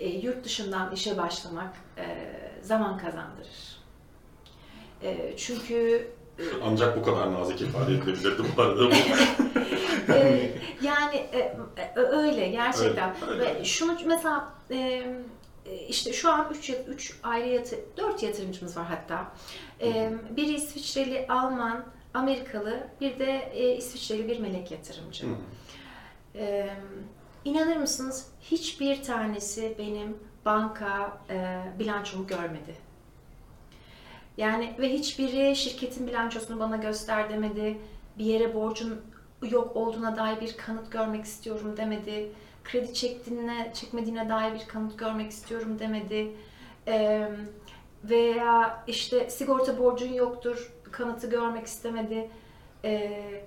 e, 0.00 0.08
yurt 0.08 0.44
dışından 0.44 0.92
işe 0.92 1.18
başlamak 1.18 1.74
e, 1.98 2.32
zaman 2.62 2.98
kazandırır. 2.98 3.75
E, 5.02 5.34
çünkü 5.36 6.08
Ancak 6.64 6.96
bu 6.96 7.02
kadar 7.02 7.32
nazik 7.32 7.60
ifade 7.60 7.94
edilebilirdi 7.94 8.42
bu 8.56 8.62
arada. 8.62 8.90
Bu. 10.08 10.12
e, 10.12 10.50
yani 10.82 11.16
e, 11.16 11.38
e, 11.76 11.98
öyle 11.98 12.48
gerçekten. 12.48 13.14
Öyle, 13.22 13.42
öyle. 13.42 13.60
Ve 13.60 13.64
şunu 13.64 13.98
mesela 14.06 14.54
e, 14.70 14.76
e, 15.66 15.76
işte 15.88 16.12
şu 16.12 16.30
an 16.30 16.48
3 16.58 16.70
3 16.88 17.18
ayrı 17.22 17.48
yatı 17.48 17.76
4 17.96 18.22
yatırımcımız 18.22 18.76
var 18.76 18.84
hatta. 18.84 19.32
E, 19.80 20.12
biri 20.36 20.54
İsviçreli, 20.54 21.26
Alman, 21.28 21.84
Amerikalı, 22.14 22.86
bir 23.00 23.18
de 23.18 23.50
e, 23.54 23.76
İsviçreli 23.76 24.28
bir 24.28 24.38
melek 24.38 24.70
yatırımcı. 24.70 25.26
Hı. 25.26 25.30
Ee, 26.38 26.70
inanır 27.44 27.76
mısınız 27.76 28.28
hiçbir 28.40 29.02
tanesi 29.02 29.74
benim 29.78 30.16
banka 30.44 31.20
e, 31.30 31.58
bilançomu 31.78 32.26
görmedi. 32.26 32.85
Yani 34.36 34.74
ve 34.78 34.92
hiçbiri 34.92 35.56
şirketin 35.56 36.06
bilançosunu 36.06 36.60
bana 36.60 36.76
göster 36.76 37.30
demedi. 37.30 37.78
Bir 38.18 38.24
yere 38.24 38.54
borcun 38.54 39.00
yok 39.50 39.76
olduğuna 39.76 40.16
dair 40.16 40.40
bir 40.40 40.56
kanıt 40.56 40.92
görmek 40.92 41.24
istiyorum 41.24 41.76
demedi. 41.76 42.32
Kredi 42.64 42.94
çektiğine, 42.94 43.70
çekmediğine 43.74 44.28
dair 44.28 44.54
bir 44.54 44.68
kanıt 44.68 44.98
görmek 44.98 45.30
istiyorum 45.30 45.78
demedi. 45.78 46.32
Ee, 46.88 47.28
veya 48.04 48.84
işte 48.86 49.30
sigorta 49.30 49.78
borcun 49.78 50.12
yoktur, 50.12 50.72
kanıtı 50.92 51.30
görmek 51.30 51.66
istemedi. 51.66 52.30
Ee, 52.84 53.44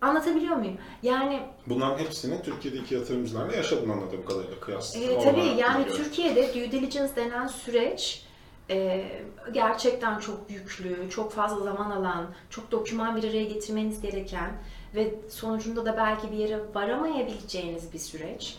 anlatabiliyor 0.00 0.56
muyum? 0.56 0.76
Yani 1.02 1.42
Bunların 1.66 1.98
hepsini 1.98 2.42
Türkiye'deki 2.42 2.94
yatırımcılarla 2.94 3.56
yaşadın 3.56 3.88
anladığım 3.88 4.24
kadarıyla 4.24 4.60
kıyas. 4.60 4.96
e, 4.96 5.18
tabii 5.18 5.46
yani 5.58 5.86
Türkiye'de 5.88 6.54
due 6.54 6.72
diligence 6.72 7.16
denen 7.16 7.46
süreç 7.46 8.25
e, 8.70 9.04
gerçekten 9.52 10.18
çok 10.18 10.50
yüklü, 10.50 11.10
çok 11.10 11.32
fazla 11.32 11.64
zaman 11.64 11.90
alan, 11.90 12.26
çok 12.50 12.70
doküman 12.70 13.16
bir 13.16 13.28
araya 13.28 13.44
getirmeniz 13.44 14.00
gereken 14.00 14.50
ve 14.94 15.14
sonucunda 15.28 15.86
da 15.86 15.96
belki 15.96 16.32
bir 16.32 16.36
yere 16.36 16.60
varamayabileceğiniz 16.74 17.92
bir 17.92 17.98
süreç. 17.98 18.56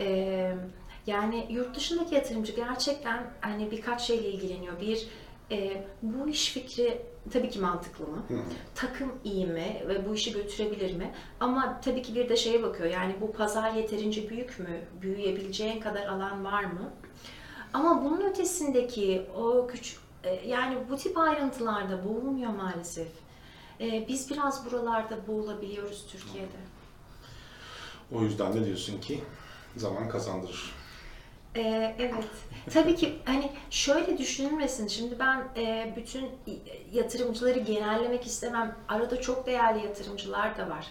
E, 0.00 0.54
yani 1.06 1.46
yurt 1.50 1.76
dışındaki 1.76 2.14
yatırımcı 2.14 2.52
gerçekten 2.52 3.30
hani 3.40 3.70
birkaç 3.70 4.02
şeyle 4.02 4.28
ilgileniyor. 4.28 4.80
Bir, 4.80 5.08
e, 5.50 5.84
bu 6.02 6.28
iş 6.28 6.52
fikri 6.52 7.02
tabii 7.32 7.50
ki 7.50 7.60
mantıklı 7.60 8.06
mı? 8.06 8.24
Hı. 8.28 8.34
takım 8.74 9.12
iyi 9.24 9.46
mi 9.46 9.82
ve 9.88 10.08
bu 10.08 10.14
işi 10.14 10.32
götürebilir 10.32 10.94
mi? 10.94 11.10
Ama 11.40 11.80
tabii 11.80 12.02
ki 12.02 12.14
bir 12.14 12.28
de 12.28 12.36
şeye 12.36 12.62
bakıyor 12.62 12.90
yani 12.90 13.14
bu 13.20 13.32
pazar 13.32 13.72
yeterince 13.72 14.30
büyük 14.30 14.58
mü? 14.58 14.80
Büyüyebileceğin 15.02 15.80
kadar 15.80 16.06
alan 16.06 16.44
var 16.44 16.64
mı? 16.64 16.92
Ama 17.72 18.04
bunun 18.04 18.20
ötesindeki 18.20 19.26
o 19.36 19.66
küçük 19.66 20.00
e, 20.24 20.48
yani 20.48 20.76
bu 20.90 20.96
tip 20.96 21.18
ayrıntılarda 21.18 22.04
boğulmuyor 22.08 22.50
maalesef. 22.52 23.08
E, 23.80 24.08
Biz 24.08 24.30
biraz 24.30 24.66
buralarda 24.66 25.26
boğulabiliyoruz 25.26 26.06
Türkiye'de. 26.12 26.56
O 28.14 28.22
yüzden 28.22 28.52
de 28.54 28.64
diyorsun 28.66 29.00
ki 29.00 29.20
zaman 29.76 30.08
kazandırır. 30.08 30.72
Ee, 31.56 31.94
evet. 31.98 32.24
Tabii 32.72 32.96
ki 32.96 33.18
hani 33.24 33.50
şöyle 33.70 34.18
düşünülmesin. 34.18 34.86
Şimdi 34.88 35.18
ben 35.18 35.44
e, 35.56 35.92
bütün 35.96 36.30
yatırımcıları 36.92 37.58
genellemek 37.58 38.26
istemem. 38.26 38.76
Arada 38.88 39.20
çok 39.20 39.46
değerli 39.46 39.84
yatırımcılar 39.86 40.58
da 40.58 40.70
var. 40.70 40.86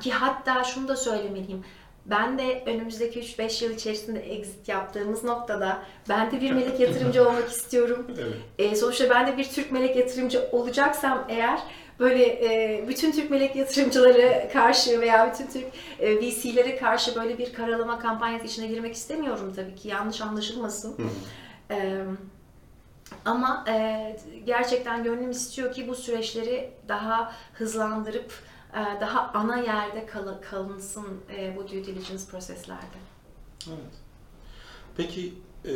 Ki 0.00 0.12
hatta 0.12 0.64
şunu 0.64 0.88
da 0.88 0.96
söylemeliyim. 0.96 1.64
Ben 2.10 2.38
de 2.38 2.62
önümüzdeki 2.66 3.20
3-5 3.20 3.64
yıl 3.64 3.74
içerisinde 3.74 4.20
exit 4.20 4.68
yaptığımız 4.68 5.24
noktada 5.24 5.82
ben 6.08 6.30
de 6.30 6.40
bir 6.40 6.50
melek 6.50 6.80
yatırımcı 6.80 7.28
olmak 7.28 7.48
istiyorum. 7.48 8.06
Evet. 8.18 8.72
E, 8.72 8.76
sonuçta 8.76 9.10
ben 9.10 9.26
de 9.26 9.38
bir 9.38 9.44
Türk 9.44 9.72
melek 9.72 9.96
yatırımcı 9.96 10.48
olacaksam 10.52 11.24
eğer 11.28 11.60
böyle 12.00 12.24
e, 12.24 12.84
bütün 12.88 13.12
Türk 13.12 13.30
melek 13.30 13.56
yatırımcıları 13.56 14.48
karşı 14.52 15.00
veya 15.00 15.32
bütün 15.32 15.46
Türk 15.46 15.66
e, 16.00 16.16
VC'lere 16.16 16.76
karşı 16.76 17.14
böyle 17.14 17.38
bir 17.38 17.52
karalama 17.52 17.98
kampanyası 17.98 18.46
içine 18.46 18.66
girmek 18.66 18.94
istemiyorum 18.94 19.52
tabii 19.56 19.74
ki 19.74 19.88
yanlış 19.88 20.20
anlaşılmasın. 20.20 20.96
E, 21.70 22.04
ama 23.24 23.64
e, 23.68 24.16
gerçekten 24.46 25.04
gönlüm 25.04 25.30
istiyor 25.30 25.72
ki 25.72 25.88
bu 25.88 25.94
süreçleri 25.94 26.70
daha 26.88 27.32
hızlandırıp 27.52 28.32
daha 28.74 29.30
ana 29.34 29.56
yerde 29.58 30.06
kal- 30.06 30.40
kalınsın 30.50 31.06
e, 31.36 31.56
bu 31.56 31.68
due 31.68 31.84
diligence 31.84 32.24
proseslerde. 32.30 32.96
Evet. 33.68 33.94
Peki 34.96 35.34
e, 35.64 35.74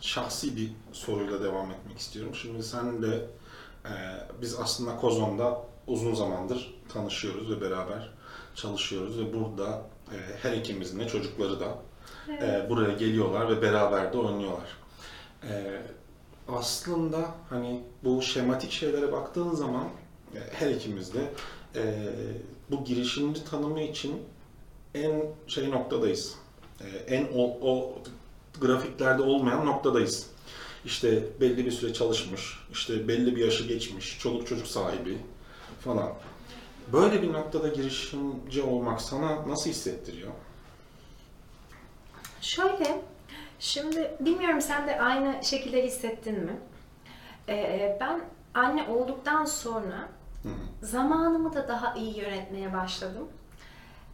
şahsi 0.00 0.56
bir 0.56 0.72
soruyla 0.92 1.42
devam 1.42 1.70
etmek 1.70 1.98
istiyorum. 1.98 2.34
Şimdi 2.34 2.62
sen 2.62 3.02
de 3.02 3.26
e, 3.84 3.90
biz 4.42 4.58
aslında 4.58 4.96
Kozon'da 4.96 5.60
uzun 5.86 6.14
zamandır 6.14 6.74
tanışıyoruz 6.92 7.50
ve 7.50 7.60
beraber 7.60 8.10
çalışıyoruz 8.54 9.18
ve 9.18 9.34
burada 9.34 9.82
e, 10.12 10.16
her 10.42 10.52
ikimizin 10.52 11.00
de 11.00 11.08
çocukları 11.08 11.60
da 11.60 11.78
e, 12.28 12.66
buraya 12.70 12.92
geliyorlar 12.94 13.48
ve 13.48 13.62
beraber 13.62 14.12
de 14.12 14.18
oynuyorlar. 14.18 14.76
E, 15.48 15.82
aslında 16.48 17.28
hani 17.50 17.82
bu 18.04 18.22
şematik 18.22 18.70
şeylere 18.72 19.12
baktığın 19.12 19.50
zaman 19.50 19.84
e, 20.34 20.38
her 20.52 20.70
ikimiz 20.70 21.14
de 21.14 21.32
e, 21.74 21.82
bu 22.70 22.84
girişimci 22.84 23.44
tanımı 23.44 23.80
için 23.80 24.22
en 24.94 25.22
şey 25.46 25.70
noktadayız. 25.70 26.34
E, 26.80 27.14
en 27.14 27.28
o, 27.34 27.58
o 27.62 27.98
grafiklerde 28.60 29.22
olmayan 29.22 29.66
noktadayız. 29.66 30.30
İşte 30.84 31.24
belli 31.40 31.66
bir 31.66 31.70
süre 31.70 31.92
çalışmış, 31.92 32.58
işte 32.72 33.08
belli 33.08 33.36
bir 33.36 33.44
yaşı 33.44 33.66
geçmiş, 33.66 34.18
çoluk 34.18 34.48
çocuk 34.48 34.66
sahibi 34.66 35.18
falan. 35.80 36.12
Böyle 36.92 37.22
bir 37.22 37.32
noktada 37.32 37.68
girişimci 37.68 38.62
olmak 38.62 39.00
sana 39.00 39.48
nasıl 39.48 39.70
hissettiriyor? 39.70 40.32
Şöyle, 42.40 43.00
şimdi 43.58 44.16
bilmiyorum 44.20 44.60
sen 44.60 44.86
de 44.88 45.00
aynı 45.00 45.44
şekilde 45.44 45.86
hissettin 45.86 46.40
mi? 46.40 46.56
Ee, 47.48 47.98
ben 48.00 48.20
anne 48.54 48.88
olduktan 48.88 49.44
sonra 49.44 50.08
Hı 50.42 50.48
zamanımı 50.82 51.54
da 51.54 51.68
daha 51.68 51.94
iyi 51.94 52.18
yönetmeye 52.18 52.72
başladım. 52.72 53.28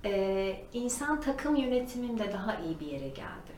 Ee, 0.04 0.56
insan 0.72 1.20
takım 1.20 1.56
yönetimim 1.56 2.18
de 2.18 2.32
daha 2.32 2.56
iyi 2.56 2.80
bir 2.80 2.86
yere 2.86 3.08
geldi. 3.08 3.54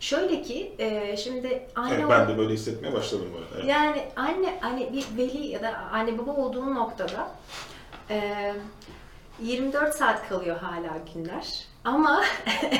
Şöyle 0.00 0.42
ki, 0.42 0.74
e, 0.78 1.16
şimdi 1.16 1.66
anne 1.74 1.94
Evet, 1.94 2.04
ben 2.10 2.28
de 2.28 2.38
böyle 2.38 2.54
hissetmeye 2.54 2.94
başladım 2.94 3.26
bu 3.34 3.38
arada. 3.38 3.48
evet. 3.54 3.64
yani 3.68 4.08
anne 4.16 4.58
hani 4.60 4.92
bir 4.92 5.16
veli 5.18 5.46
ya 5.46 5.62
da 5.62 5.78
anne 5.92 6.18
baba 6.18 6.32
olduğun 6.32 6.74
noktada 6.74 7.30
e, 8.10 8.54
24 9.42 9.94
saat 9.94 10.28
kalıyor 10.28 10.56
hala 10.56 10.98
günler. 11.14 11.64
Ama 11.84 12.24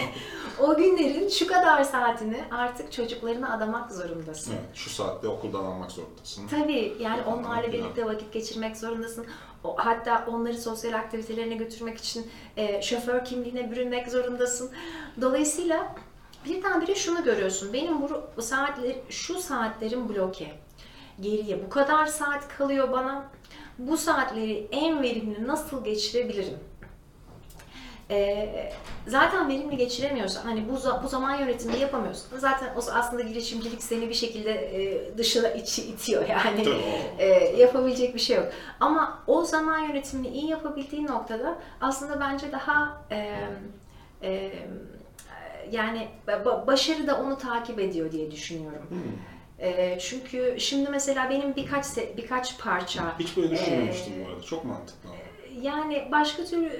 o 0.60 0.76
günlerin 0.76 1.28
şu 1.28 1.46
kadar 1.46 1.84
saatini 1.84 2.44
artık 2.50 2.92
çocuklarına 2.92 3.54
adamak 3.54 3.92
zorundasın. 3.92 4.52
Evet, 4.52 4.74
şu 4.74 4.90
saatte 4.90 5.28
okuldan 5.28 5.64
almak 5.64 5.90
zorundasın. 5.90 6.48
Tabii 6.48 6.96
yani 7.00 7.22
Falan 7.22 7.38
onlarla 7.38 7.72
birlikte 7.72 8.06
vakit 8.06 8.32
geçirmek 8.32 8.76
zorundasın. 8.76 9.26
O, 9.64 9.76
hatta 9.78 10.26
onları 10.28 10.58
sosyal 10.58 10.92
aktivitelerine 10.92 11.54
götürmek 11.54 11.98
için 11.98 12.30
e, 12.56 12.82
şoför 12.82 13.24
kimliğine 13.24 13.70
bürünmek 13.70 14.08
zorundasın. 14.08 14.70
Dolayısıyla 15.20 15.94
birdenbire 16.44 16.94
şunu 16.94 17.24
görüyorsun. 17.24 17.72
Benim 17.72 18.02
bu, 18.02 18.08
bu 18.36 18.42
saatler, 18.42 18.96
şu 19.08 19.34
saatlerim 19.40 20.08
bloke. 20.08 20.52
Geriye 21.20 21.64
bu 21.64 21.68
kadar 21.68 22.06
saat 22.06 22.48
kalıyor 22.48 22.92
bana. 22.92 23.24
Bu 23.78 23.96
saatleri 23.96 24.68
en 24.72 25.02
verimli 25.02 25.46
nasıl 25.46 25.84
geçirebilirim? 25.84 26.58
Ee, 28.10 28.72
zaten 29.06 29.48
verimli 29.48 29.76
geçiremiyorsan, 29.76 30.42
hani 30.42 30.64
bu, 30.68 31.02
bu 31.04 31.08
zaman 31.08 31.36
yönetimini 31.38 31.80
yapamıyorsan, 31.80 32.38
zaten 32.38 32.74
o 32.74 32.78
aslında 32.92 33.22
girişimcilik 33.22 33.82
seni 33.82 34.08
bir 34.08 34.14
şekilde 34.14 34.50
e, 34.52 35.18
dışına 35.18 35.48
içi 35.48 35.82
itiyor 35.82 36.28
yani. 36.28 36.68
E, 37.18 37.26
yapabilecek 37.56 38.14
bir 38.14 38.20
şey 38.20 38.36
yok. 38.36 38.46
Ama 38.80 39.22
o 39.26 39.44
zaman 39.44 39.78
yönetimini 39.78 40.28
iyi 40.28 40.50
yapabildiğin 40.50 41.06
noktada 41.06 41.58
aslında 41.80 42.20
bence 42.20 42.52
daha 42.52 43.02
e, 43.10 43.38
e, 44.22 44.52
yani 45.70 46.08
ba- 46.26 46.66
başarı 46.66 47.06
da 47.06 47.20
onu 47.20 47.38
takip 47.38 47.78
ediyor 47.80 48.12
diye 48.12 48.30
düşünüyorum. 48.30 48.86
Hmm. 48.88 48.98
E, 49.58 49.98
çünkü 50.00 50.56
şimdi 50.58 50.90
mesela 50.90 51.30
benim 51.30 51.56
birkaç 51.56 51.84
se- 51.84 52.16
birkaç 52.16 52.58
parça 52.58 53.18
Hiç 53.18 53.36
böyle 53.36 53.50
düşünmemiştim 53.50 54.12
Ee, 54.20 54.24
bu 54.24 54.28
arada. 54.30 54.42
Çok 54.42 54.64
mantıklı. 54.64 55.08
Yani 55.62 56.08
başka 56.12 56.44
türlü 56.44 56.72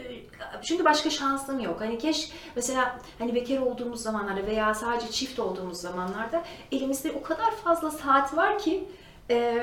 çünkü 0.63 0.85
başka 0.85 1.11
şansım 1.11 1.61
yok. 1.61 1.81
Hani 1.81 1.99
keş 1.99 2.31
mesela 2.57 2.99
hani 3.19 3.35
bekar 3.35 3.59
olduğumuz 3.59 4.03
zamanlarda 4.03 4.47
veya 4.47 4.75
sadece 4.75 5.11
çift 5.11 5.39
olduğumuz 5.39 5.81
zamanlarda 5.81 6.45
elimizde 6.73 7.13
o 7.13 7.23
kadar 7.23 7.51
fazla 7.51 7.91
saat 7.91 8.37
var 8.37 8.59
ki 8.59 8.85
e, 9.31 9.59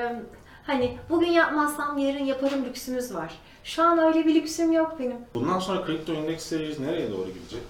hani 0.66 0.98
bugün 1.10 1.30
yapmazsam 1.30 1.98
yarın 1.98 2.24
yaparım 2.24 2.64
lüksümüz 2.64 3.14
var. 3.14 3.32
Şu 3.64 3.82
an 3.82 3.98
öyle 3.98 4.26
bir 4.26 4.34
lüksüm 4.34 4.72
yok 4.72 4.96
benim. 4.98 5.16
Bundan 5.34 5.58
sonra 5.58 5.84
kripto 5.84 6.12
endeks 6.12 6.44
series 6.46 6.78
nereye 6.80 7.10
doğru 7.12 7.26
gidecek? 7.28 7.62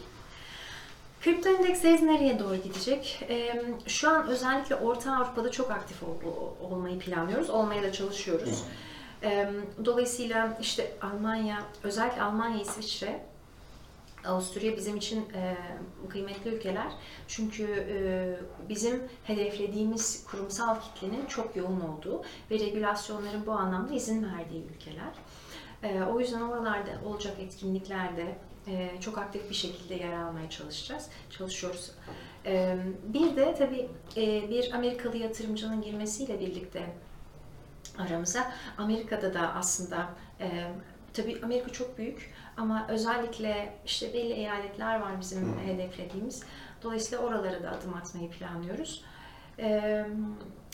Kripto 1.21 1.49
endeksleri 1.49 2.07
nereye 2.07 2.39
doğru 2.39 2.57
gidecek? 2.57 3.25
Ee, 3.29 3.63
şu 3.87 4.11
an 4.11 4.27
özellikle 4.29 4.75
Orta 4.77 5.17
Avrupa'da 5.17 5.51
çok 5.51 5.71
aktif 5.71 6.03
ol- 6.03 6.07
ol- 6.27 6.71
olmayı 6.71 6.99
planlıyoruz. 6.99 7.51
Olmaya 7.51 7.83
da 7.83 7.93
çalışıyoruz. 7.93 8.49
Ee, 8.49 8.92
dolayısıyla 9.85 10.59
işte 10.61 10.93
Almanya, 11.03 11.63
özellikle 11.83 12.23
Almanya, 12.23 12.61
İsviçre, 12.61 13.21
Avusturya 14.25 14.77
bizim 14.77 14.97
için 14.97 15.25
kıymetli 16.09 16.55
ülkeler. 16.55 16.93
Çünkü 17.29 17.65
e, 17.65 18.69
bizim 18.69 19.03
hedeflediğimiz 19.25 20.25
kurumsal 20.25 20.77
kitlenin 20.81 21.27
çok 21.27 21.57
yoğun 21.57 21.81
olduğu 21.81 22.23
ve 22.51 22.59
regülasyonların 22.59 23.47
bu 23.47 23.53
anlamda 23.53 23.95
izin 23.95 24.25
verdiği 24.25 24.65
ülkeler. 24.75 25.13
E, 25.83 26.03
o 26.03 26.21
yüzden 26.21 26.41
oralarda 26.41 26.91
olacak 27.07 27.35
etkinliklerde 27.41 28.39
e, 28.67 28.91
çok 29.01 29.19
aktif 29.19 29.51
bir 29.51 29.55
şekilde 29.55 29.95
yer 29.95 30.13
almaya 30.13 30.51
çalışacağız, 30.51 31.09
çalışıyoruz. 31.31 31.91
Bir 33.05 33.37
de 33.37 33.55
tabii 33.59 33.89
bir 34.51 34.73
Amerikalı 34.75 35.17
yatırımcının 35.17 35.83
girmesiyle 35.83 36.41
birlikte 36.41 36.87
aramıza 37.99 38.53
Amerika'da 38.79 39.35
da 39.35 39.55
aslında 39.55 40.09
e, 40.41 40.71
tabii 41.13 41.41
Amerika 41.45 41.73
çok 41.73 41.99
büyük 41.99 42.35
ama 42.57 42.87
özellikle 42.89 43.75
işte 43.87 44.15
belli 44.15 44.33
eyaletler 44.33 45.01
var 45.01 45.21
bizim 45.21 45.43
Hmm. 45.43 45.67
hedeflediğimiz. 45.67 46.43
Dolayısıyla 46.83 47.25
oralara 47.25 47.63
da 47.63 47.71
adım 47.71 47.95
atmayı 47.95 48.31
planlıyoruz. 48.31 49.05
E, 49.59 50.05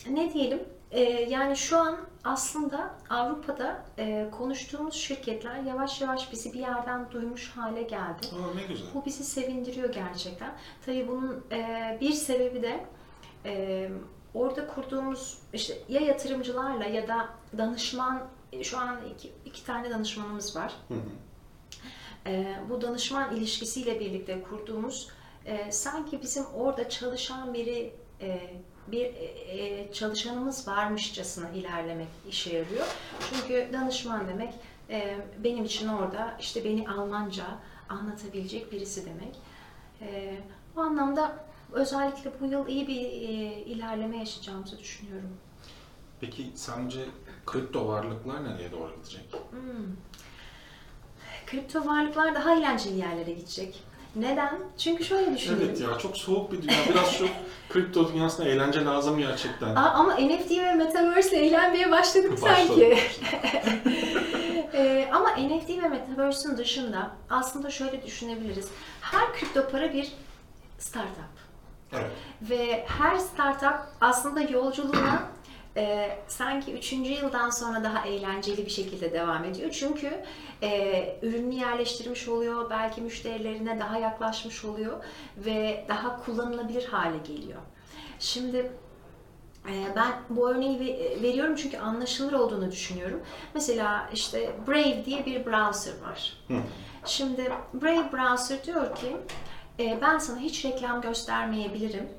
ne 0.09 0.33
diyelim? 0.33 0.63
E, 0.91 1.01
yani 1.03 1.57
şu 1.57 1.77
an 1.77 1.97
aslında 2.23 2.95
Avrupa'da 3.09 3.85
e, 3.97 4.27
konuştuğumuz 4.31 4.93
şirketler 4.95 5.55
yavaş 5.63 6.01
yavaş 6.01 6.31
bizi 6.31 6.53
bir 6.53 6.59
yerden 6.59 7.11
duymuş 7.11 7.51
hale 7.55 7.81
geldi. 7.83 8.27
Aa, 8.33 8.55
ne 8.55 8.63
güzel. 8.67 8.87
Bu 8.93 9.05
bizi 9.05 9.23
sevindiriyor 9.23 9.93
gerçekten. 9.93 10.51
Tabii 10.85 11.07
bunun 11.07 11.45
e, 11.51 11.97
bir 12.01 12.11
sebebi 12.11 12.61
de 12.61 12.85
e, 13.45 13.89
orada 14.33 14.67
kurduğumuz 14.67 15.37
işte 15.53 15.77
ya 15.89 16.01
yatırımcılarla 16.01 16.85
ya 16.85 17.07
da 17.07 17.29
danışman 17.57 18.27
e, 18.51 18.63
şu 18.63 18.77
an 18.77 18.99
iki, 19.15 19.31
iki 19.45 19.65
tane 19.65 19.89
danışmanımız 19.89 20.55
var. 20.55 20.73
Hı 20.87 20.93
hı. 20.93 20.99
E, 22.29 22.55
bu 22.69 22.81
danışman 22.81 23.35
ilişkisiyle 23.35 23.99
birlikte 23.99 24.41
kurduğumuz 24.43 25.09
e, 25.45 25.71
sanki 25.71 26.21
bizim 26.21 26.45
orada 26.45 26.89
çalışan 26.89 27.53
biri 27.53 27.93
e, 28.21 28.41
bir 28.87 29.05
e, 29.05 29.25
e, 29.25 29.91
çalışanımız 29.93 30.67
varmışçasına 30.67 31.49
ilerlemek 31.49 32.07
işe 32.29 32.57
yarıyor. 32.57 32.85
Çünkü 33.29 33.73
danışman 33.73 34.27
demek 34.27 34.53
e, 34.89 35.17
benim 35.37 35.65
için 35.65 35.87
orada 35.87 36.35
işte 36.39 36.63
beni 36.63 36.89
Almanca 36.89 37.45
anlatabilecek 37.89 38.71
birisi 38.71 39.05
demek. 39.05 39.35
E, 40.01 40.37
bu 40.75 40.81
anlamda 40.81 41.48
özellikle 41.73 42.31
bu 42.41 42.45
yıl 42.45 42.67
iyi 42.67 42.87
bir 42.87 43.01
e, 43.01 43.61
ilerleme 43.65 44.17
yaşayacağımızı 44.17 44.79
düşünüyorum. 44.79 45.37
Peki 46.21 46.51
sence 46.55 46.99
kripto 47.45 47.87
varlıklar 47.87 48.43
nereye 48.43 48.71
doğru 48.71 48.95
gidecek? 48.95 49.33
Hmm. 49.51 49.95
Kripto 51.45 51.85
varlıklar 51.85 52.35
daha 52.35 52.55
eğlenceli 52.55 52.97
yerlere 52.97 53.31
gidecek. 53.31 53.83
Neden? 54.15 54.59
Çünkü 54.77 55.03
şöyle 55.03 55.33
düşünelim. 55.35 55.65
Evet 55.65 55.81
ya 55.81 55.97
çok 55.97 56.17
soğuk 56.17 56.51
bir 56.51 56.61
dünya. 56.61 56.77
Biraz 56.89 57.11
şu 57.11 57.27
kripto 57.69 58.13
dünyasında 58.13 58.47
eğlence 58.47 58.85
lazım 58.85 59.17
gerçekten. 59.17 59.75
Aa, 59.75 59.89
ama 59.89 60.13
NFT 60.13 60.51
ve 60.51 60.73
Metaverse 60.73 61.37
ile 61.37 61.45
eğlenmeye 61.45 61.91
başladık 61.91 62.31
Başladı, 62.31 62.47
sanki. 62.67 62.97
Ee, 64.73 65.09
ama 65.13 65.29
NFT 65.29 65.69
ve 65.69 65.89
Metaverse'ün 65.89 66.57
dışında 66.57 67.11
aslında 67.29 67.69
şöyle 67.69 68.05
düşünebiliriz. 68.05 68.69
Her 69.01 69.33
kripto 69.33 69.69
para 69.69 69.93
bir 69.93 70.11
startup. 70.79 71.48
Evet. 71.93 72.11
Ve 72.41 72.85
her 72.87 73.17
startup 73.17 73.79
aslında 74.01 74.41
yolculuğuna 74.41 75.23
e, 75.77 76.17
sanki 76.27 76.73
üçüncü 76.73 77.11
yıldan 77.11 77.49
sonra 77.49 77.83
daha 77.83 78.05
eğlenceli 78.05 78.65
bir 78.65 78.71
şekilde 78.71 79.13
devam 79.13 79.43
ediyor. 79.43 79.71
Çünkü 79.71 80.23
e, 80.63 81.19
ürünü 81.21 81.53
yerleştirmiş 81.55 82.27
oluyor, 82.27 82.69
belki 82.69 83.01
müşterilerine 83.01 83.79
daha 83.79 83.97
yaklaşmış 83.97 84.65
oluyor 84.65 85.03
ve 85.37 85.85
daha 85.87 86.23
kullanılabilir 86.25 86.85
hale 86.85 87.17
geliyor. 87.17 87.59
Şimdi 88.19 88.71
Ee, 89.69 89.95
Ben 89.95 90.07
bu 90.29 90.49
örneği 90.49 90.79
ve- 90.79 91.21
veriyorum 91.21 91.55
çünkü 91.55 91.77
anlaşılır 91.77 92.33
olduğunu 92.33 92.71
düşünüyorum. 92.71 93.21
Mesela 93.53 94.09
işte 94.13 94.51
Brave 94.67 95.05
diye 95.05 95.25
bir 95.25 95.45
browser 95.45 95.93
var. 96.09 96.37
Hı. 96.47 96.53
Şimdi 97.05 97.51
Brave 97.73 98.11
browser 98.13 98.63
diyor 98.63 98.95
ki 98.95 99.17
e, 99.79 100.01
ben 100.01 100.17
sana 100.17 100.39
hiç 100.39 100.65
reklam 100.65 101.01
göstermeyebilirim 101.01 102.09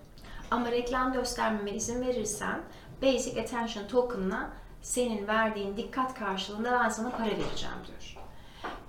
ama 0.51 0.71
reklam 0.71 1.13
göstermeme 1.13 1.71
izin 1.71 2.07
verirsen 2.07 2.61
Basic 3.03 3.41
Attention 3.41 3.87
Token'la 3.87 4.51
senin 4.83 5.27
verdiğin 5.27 5.77
dikkat 5.77 6.15
karşılığında 6.15 6.81
ben 6.85 6.89
sana 6.89 7.11
para 7.11 7.31
vereceğim 7.31 7.77
diyor. 7.87 8.17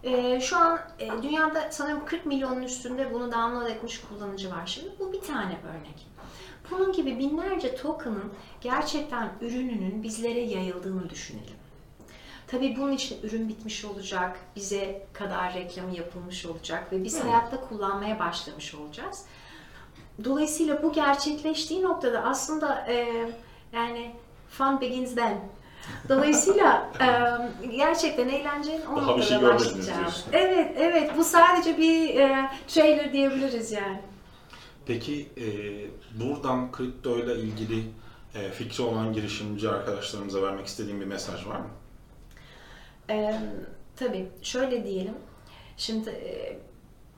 Ee, 0.04 0.42
şu 0.42 0.58
an 0.58 0.80
e, 1.00 1.24
dünyada 1.24 1.72
sanırım 1.72 2.06
40 2.06 2.26
milyonun 2.26 2.62
üstünde 2.62 3.14
bunu 3.14 3.32
download 3.32 3.68
etmiş 3.68 4.02
kullanıcı 4.02 4.52
var. 4.52 4.66
Şimdi 4.66 4.90
bu 5.00 5.14
bir 5.14 5.22
tane 5.22 5.58
örnek. 5.70 6.08
Bunun 6.72 6.92
gibi 6.94 7.20
binlerce 7.20 7.76
token'ın 7.76 8.34
gerçekten 8.62 9.30
ürününün 9.42 10.04
bizlere 10.04 10.40
yayıldığını 10.40 11.10
düşünelim. 11.10 11.61
Tabii 12.52 12.76
bunun 12.78 12.92
için 12.92 13.18
ürün 13.24 13.50
bitmiş 13.50 13.86
olacak, 13.86 14.40
bize 14.56 15.06
kadar 15.14 15.54
reklamı 15.54 15.96
yapılmış 15.96 16.46
olacak 16.46 16.92
ve 16.92 17.04
biz 17.04 17.24
hayatta 17.24 17.62
kullanmaya 17.62 18.20
başlamış 18.20 18.76
olacağız. 18.76 19.26
Dolayısıyla 20.24 20.84
bu 20.84 20.94
gerçekleştiği 20.94 21.82
noktada 21.82 22.24
aslında 22.24 22.86
e, 22.88 23.08
yani 23.74 24.16
fun 24.50 24.82
begins 24.82 25.16
then. 25.16 25.40
Dolayısıyla 26.10 26.92
e, 27.62 27.68
gerçekten 27.68 28.30
eğlencenin 28.30 28.86
o 28.86 28.96
Daha 28.96 29.18
bir 29.18 29.22
noktada 29.22 29.60
şey 29.60 29.96
diyorsun. 29.98 30.24
Evet, 30.32 30.74
evet. 30.78 31.12
Bu 31.18 31.24
sadece 31.24 31.78
bir 31.78 32.16
e, 32.16 32.50
trailer 32.68 33.14
diyebiliriz 33.14 33.72
yani. 33.72 34.02
Peki 34.86 35.30
e, 35.38 35.46
buradan 36.20 36.72
kripto 36.72 37.18
ile 37.18 37.36
ilgili 37.36 37.84
e, 38.36 38.52
fikri 38.52 38.84
olan 38.84 39.14
girişimci 39.14 39.70
arkadaşlarımıza 39.70 40.42
vermek 40.42 40.68
istediğim 40.68 41.02
bir 41.02 41.06
mesaj 41.06 41.48
var 41.48 41.60
mı? 41.60 41.70
Ee, 43.12 43.40
tabii 43.96 44.32
şöyle 44.42 44.86
diyelim. 44.86 45.16
Şimdi 45.78 46.10
e, 46.10 46.60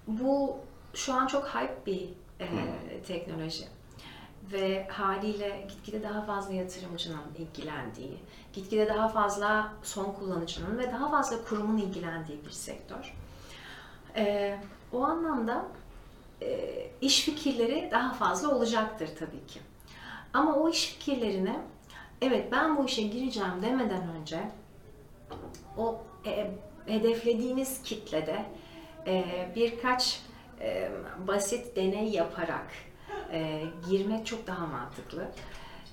bu 0.07 0.57
şu 0.93 1.13
an 1.13 1.27
çok 1.27 1.47
hype 1.47 1.85
bir 1.85 2.09
e, 2.39 2.47
teknoloji 3.07 3.63
ve 4.51 4.87
haliyle 4.87 5.67
gitgide 5.69 6.03
daha 6.03 6.21
fazla 6.21 6.53
yatırımcının 6.53 7.21
ilgilendiği, 7.37 8.17
gitgide 8.53 8.87
daha 8.87 9.09
fazla 9.09 9.73
son 9.83 10.11
kullanıcının 10.11 10.77
ve 10.77 10.91
daha 10.91 11.11
fazla 11.11 11.43
kurumun 11.45 11.77
ilgilendiği 11.77 12.45
bir 12.45 12.51
sektör. 12.51 13.13
Ee, 14.15 14.59
o 14.93 15.03
anlamda 15.03 15.65
e, 16.41 16.69
iş 17.01 17.21
fikirleri 17.21 17.89
daha 17.91 18.13
fazla 18.13 18.55
olacaktır 18.55 19.09
tabii 19.19 19.47
ki. 19.47 19.59
Ama 20.33 20.55
o 20.55 20.69
iş 20.69 20.85
fikirlerini 20.85 21.59
evet 22.21 22.51
ben 22.51 22.77
bu 22.77 22.85
işe 22.85 23.01
gireceğim 23.01 23.61
demeden 23.61 24.07
önce 24.07 24.39
o 25.77 26.01
e, 26.25 26.51
hedeflediğiniz 26.85 27.83
kitlede 27.83 28.45
e, 29.07 29.25
birkaç 29.55 30.21
e, 30.61 30.91
basit 31.27 31.75
deney 31.75 32.09
yaparak 32.09 32.67
e, 33.31 33.63
girmek 33.89 34.25
çok 34.25 34.47
daha 34.47 34.67
mantıklı. 34.67 35.27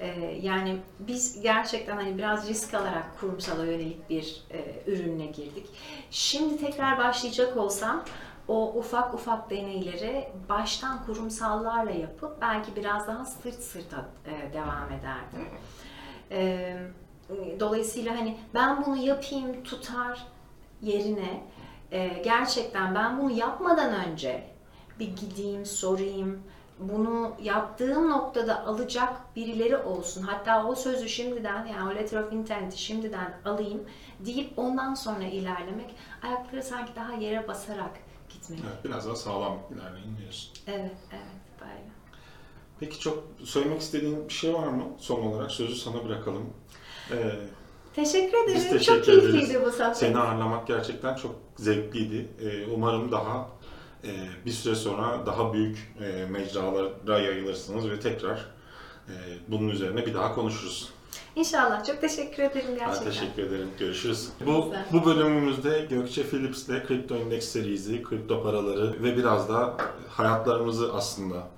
E, 0.01 0.39
yani 0.43 0.77
biz 0.99 1.43
gerçekten 1.43 1.97
hani 1.97 2.19
biraz 2.19 2.49
risk 2.49 2.75
alarak 2.75 3.21
kurumsala 3.21 3.65
yönelik 3.65 4.11
bir 4.11 4.43
e, 4.51 4.91
ürünle 4.91 5.27
girdik. 5.27 5.67
Şimdi 6.11 6.57
tekrar 6.57 6.99
başlayacak 6.99 7.57
olsam 7.57 8.05
o 8.49 8.73
ufak 8.75 9.15
ufak 9.15 9.51
deneyleri 9.51 10.29
baştan 10.49 11.07
kurumsallarla 11.07 11.91
yapıp 11.91 12.41
belki 12.41 12.77
biraz 12.77 13.07
daha 13.07 13.25
sırt 13.25 13.63
sırta 13.63 14.09
e, 14.27 14.53
devam 14.53 14.93
ederdim. 14.93 15.49
E, 16.31 16.77
Dolayısıyla 17.61 18.19
hani 18.19 18.37
ben 18.55 18.87
bunu 18.87 18.97
yapayım 18.97 19.65
tutar 19.65 20.27
yerine 20.83 21.43
e, 21.93 22.09
gerçekten 22.25 22.95
ben 22.95 23.21
bunu 23.21 23.31
yapmadan 23.31 24.09
önce 24.09 24.51
bir 24.99 25.17
gideyim 25.17 25.67
sorayım 25.67 26.43
bunu 26.81 27.33
yaptığım 27.43 28.11
noktada 28.11 28.67
alacak 28.67 29.37
birileri 29.37 29.77
olsun. 29.77 30.23
Hatta 30.23 30.67
o 30.67 30.75
sözü 30.75 31.09
şimdiden 31.09 31.67
yani 31.67 31.93
o 31.93 31.95
letter 31.95 32.23
of 32.23 32.33
intent'i 32.33 32.79
şimdiden 32.79 33.35
alayım 33.45 33.83
deyip 34.21 34.59
ondan 34.59 34.95
sonra 34.95 35.25
ilerlemek 35.25 35.95
ayakları 36.23 36.63
sanki 36.63 36.93
daha 36.97 37.13
yere 37.13 37.49
basarak 37.49 37.91
gitmek. 38.29 38.61
Evet, 38.67 38.85
biraz 38.85 39.07
daha 39.07 39.17
sağlam 39.17 39.59
ilerleyin 39.75 40.17
diyorsun. 40.17 40.53
Evet, 40.67 40.97
evet 41.13 41.61
böyle. 41.61 41.91
Peki 42.81 43.01
çok 43.01 43.25
söylemek 43.45 43.81
istediğin 43.81 44.29
bir 44.29 44.35
şey 44.35 44.55
var 44.55 44.67
mı? 44.67 44.85
Son 44.99 45.23
olarak 45.23 45.51
sözü 45.51 45.75
sana 45.75 46.05
bırakalım. 46.05 46.55
E, 47.13 47.17
Teşekkür 47.95 48.39
ederim. 48.39 48.55
Biz 48.55 48.71
teşekkür 48.71 48.85
Çok 48.97 49.05
keyifliydi 49.05 49.37
ederiz. 49.53 49.67
bu 49.67 49.71
sohbet. 49.71 49.97
Seni 49.97 50.19
ağırlamak 50.19 50.67
gerçekten 50.67 51.15
çok 51.15 51.35
zevkliydi. 51.57 52.29
Ee, 52.41 52.67
umarım 52.75 53.13
daha 53.13 53.49
e, 54.05 54.11
bir 54.47 54.51
süre 54.51 54.75
sonra 54.75 55.27
daha 55.27 55.53
büyük 55.53 55.93
e, 56.01 56.27
mecralara 56.27 57.19
yayılırsınız 57.19 57.91
ve 57.91 58.01
tekrar 58.01 58.37
e, 59.09 59.15
bunun 59.49 59.69
üzerine 59.69 60.07
bir 60.07 60.15
daha 60.15 60.35
konuşuruz. 60.35 60.93
İnşallah. 61.37 61.85
Çok 61.87 62.01
teşekkür 62.01 62.43
ederim 62.43 62.69
gerçekten. 62.79 63.07
Ben 63.07 63.13
teşekkür 63.13 63.43
ederim. 63.43 63.69
Görüşürüz. 63.79 64.29
Bu, 64.47 64.75
bu 64.93 65.05
bölümümüzde 65.05 65.87
Gökçe 65.91 66.23
Phillips'le 66.23 66.87
Kripto 66.87 67.17
Index 67.17 67.45
serisi, 67.45 68.03
kripto 68.03 68.43
paraları 68.43 69.03
ve 69.03 69.17
biraz 69.17 69.49
da 69.49 69.77
hayatlarımızı 70.09 70.93
aslında 70.95 71.49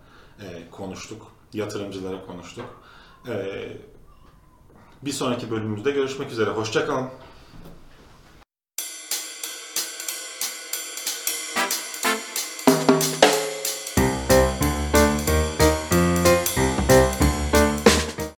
e, 0.41 0.71
konuştuk. 0.71 1.27
Yatırımcılara 1.53 2.27
konuştuk. 2.27 2.65
E, 3.29 3.33
bir 5.03 5.13
sonraki 5.13 5.51
bölümümüzde 5.51 5.91
görüşmek 5.91 6.33
üzere. 6.33 6.51
Hoşçakalın. 6.51 7.09